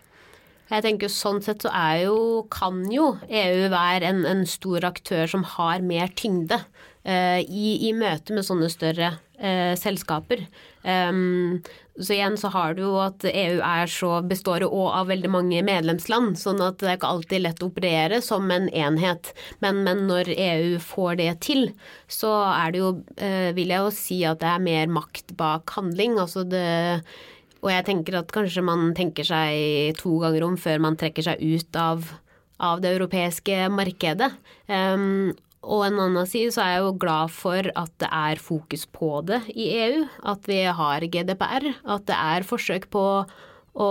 Jeg 0.74 0.86
tenker 0.88 1.12
Sånn 1.12 1.42
sett 1.46 1.66
så 1.66 1.72
er 1.76 2.06
jo, 2.08 2.18
kan 2.54 2.82
jo 2.92 3.14
EU 3.28 3.68
være 3.74 4.10
en, 4.10 4.24
en 4.26 4.44
stor 4.50 4.88
aktør 4.90 5.30
som 5.30 5.46
har 5.56 5.86
mer 5.86 6.10
tyngde 6.18 6.58
uh, 6.58 7.40
i, 7.44 7.78
i 7.90 7.94
møte 7.98 8.34
med 8.34 8.48
sånne 8.48 8.70
større 8.74 9.14
uh, 9.38 9.74
selskaper. 9.80 10.48
Um, 10.84 11.62
så 12.02 12.16
igjen 12.16 12.40
så 12.42 12.50
har 12.56 12.74
du 12.74 12.82
jo 12.88 12.94
at 13.04 13.22
EU 13.30 13.60
er 13.62 13.92
så, 13.92 14.16
består 14.26 14.66
jo 14.66 14.88
av 14.90 15.12
veldig 15.12 15.30
mange 15.30 15.62
medlemsland, 15.66 16.40
sånn 16.42 16.64
at 16.66 16.80
det 16.82 16.90
er 16.90 16.98
ikke 16.98 17.12
alltid 17.14 17.44
lett 17.46 17.62
å 17.62 17.70
operere 17.70 18.22
som 18.26 18.50
en 18.52 18.66
enhet. 18.74 19.30
Men, 19.62 19.84
men 19.86 20.08
når 20.10 20.32
EU 20.34 20.80
får 20.82 21.20
det 21.22 21.30
til, 21.46 21.68
så 22.10 22.34
er 22.50 22.74
det 22.74 22.82
jo, 22.82 22.96
uh, 23.22 23.52
vil 23.54 23.76
jeg 23.76 23.86
jo 23.86 23.94
si 23.94 24.24
at 24.26 24.42
det 24.42 24.50
er 24.56 24.66
mer 24.72 24.98
makt 24.98 25.36
bak 25.38 25.78
handling. 25.78 26.18
Altså 26.24 26.48
det 26.50 26.66
og 27.64 27.72
jeg 27.72 27.86
tenker 27.88 28.20
at 28.20 28.34
kanskje 28.36 28.66
man 28.66 28.92
tenker 28.98 29.28
seg 29.28 29.96
to 30.00 30.18
ganger 30.22 30.44
om 30.50 30.60
før 30.60 30.84
man 30.84 31.00
trekker 31.00 31.26
seg 31.26 31.40
ut 31.40 31.80
av, 31.80 32.04
av 32.60 32.84
det 32.84 32.92
europeiske 32.98 33.70
markedet. 33.72 34.34
Um, 34.68 35.32
og 35.64 35.86
en 35.86 36.02
annen 36.04 36.28
side 36.28 36.52
så 36.52 36.60
er 36.64 36.72
jeg 36.74 36.84
jo 36.84 36.94
glad 37.00 37.32
for 37.32 37.72
at 37.80 37.92
det 38.04 38.10
er 38.12 38.42
fokus 38.44 38.84
på 38.92 39.22
det 39.30 39.40
i 39.56 39.70
EU. 39.86 40.04
At 40.28 40.44
vi 40.50 40.60
har 40.68 41.08
GDPR. 41.08 41.70
At 41.88 42.04
det 42.10 42.20
er 42.20 42.48
forsøk 42.48 42.90
på 42.92 43.06
å 43.74 43.90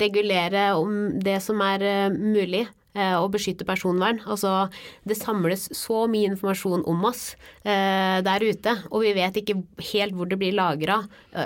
regulere 0.00 0.70
om 0.78 1.18
det 1.20 1.40
som 1.44 1.58
er 1.64 1.84
eh, 1.84 2.14
mulig. 2.14 2.64
Eh, 2.98 3.14
Og 3.18 3.30
beskytte 3.36 3.66
personvern. 3.68 4.18
Altså, 4.26 4.66
det 5.06 5.18
samles 5.20 5.68
så 5.76 6.04
mye 6.10 6.32
informasjon 6.32 6.82
om 6.90 7.06
oss 7.08 7.36
eh, 7.62 8.18
der 8.26 8.44
ute, 8.44 8.74
og 8.90 9.06
vi 9.06 9.14
vet 9.16 9.38
ikke 9.38 9.60
helt 9.92 10.18
hvor 10.18 10.28
det 10.28 10.40
blir 10.40 10.56
lagra, 10.58 11.00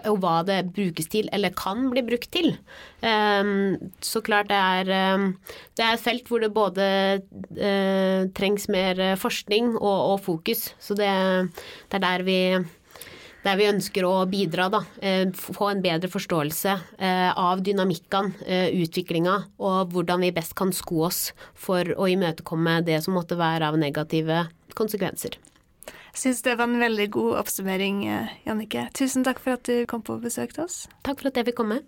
og 0.08 0.18
hva 0.22 0.40
det 0.46 0.72
brukes 0.72 1.10
til, 1.12 1.28
eller 1.34 1.52
kan 1.56 1.90
bli 1.92 2.00
brukt 2.06 2.30
til. 2.32 2.54
Så 3.02 4.22
klart 4.24 4.48
det 4.48 4.56
er, 4.56 4.90
det 5.76 5.84
er 5.84 5.96
et 5.96 6.04
felt 6.04 6.28
hvor 6.30 6.42
det 6.42 6.52
både 6.54 6.86
eh, 7.56 8.28
trengs 8.36 8.68
mer 8.72 9.00
eh, 9.00 9.18
forskning 9.18 9.74
og, 9.76 9.98
og 10.12 10.20
fokus. 10.24 10.70
Så 10.82 10.96
det, 10.98 11.10
det 11.90 11.98
er 11.98 12.04
der 12.06 12.24
vi 12.26 12.38
der 13.42 13.58
vi 13.58 13.68
ønsker 13.70 14.06
å 14.06 14.14
bidra, 14.30 14.68
da. 14.72 14.82
eh, 15.02 15.28
Få 15.34 15.70
en 15.70 15.82
bedre 15.84 16.10
forståelse 16.10 16.74
eh, 16.98 17.30
av 17.38 17.62
dynamikkene, 17.64 18.34
eh, 18.46 18.68
utviklinga, 18.82 19.36
og 19.58 19.94
hvordan 19.94 20.22
vi 20.22 20.32
best 20.34 20.54
kan 20.58 20.72
sko 20.72 21.06
oss 21.08 21.32
for 21.54 21.84
å 21.96 22.08
imøtekomme 22.10 22.80
det 22.86 23.02
som 23.04 23.16
måtte 23.18 23.38
være 23.38 23.72
av 23.72 23.78
negative 23.80 24.46
konsekvenser. 24.78 25.38
Jeg 26.12 26.20
syns 26.20 26.42
det 26.44 26.58
var 26.60 26.68
en 26.68 26.82
veldig 26.82 27.08
god 27.14 27.38
oppsummering, 27.40 28.02
Jannike. 28.44 28.90
Tusen 28.92 29.24
takk 29.24 29.40
for 29.40 29.56
at 29.56 29.64
du 29.64 29.86
kom 29.88 30.02
på 30.04 30.18
besøk 30.20 30.52
til 30.52 30.66
oss. 30.66 30.82
Takk 31.06 31.22
for 31.22 31.32
at 31.32 31.40
jeg 31.40 31.48
fikk 31.48 31.62
komme. 31.62 31.80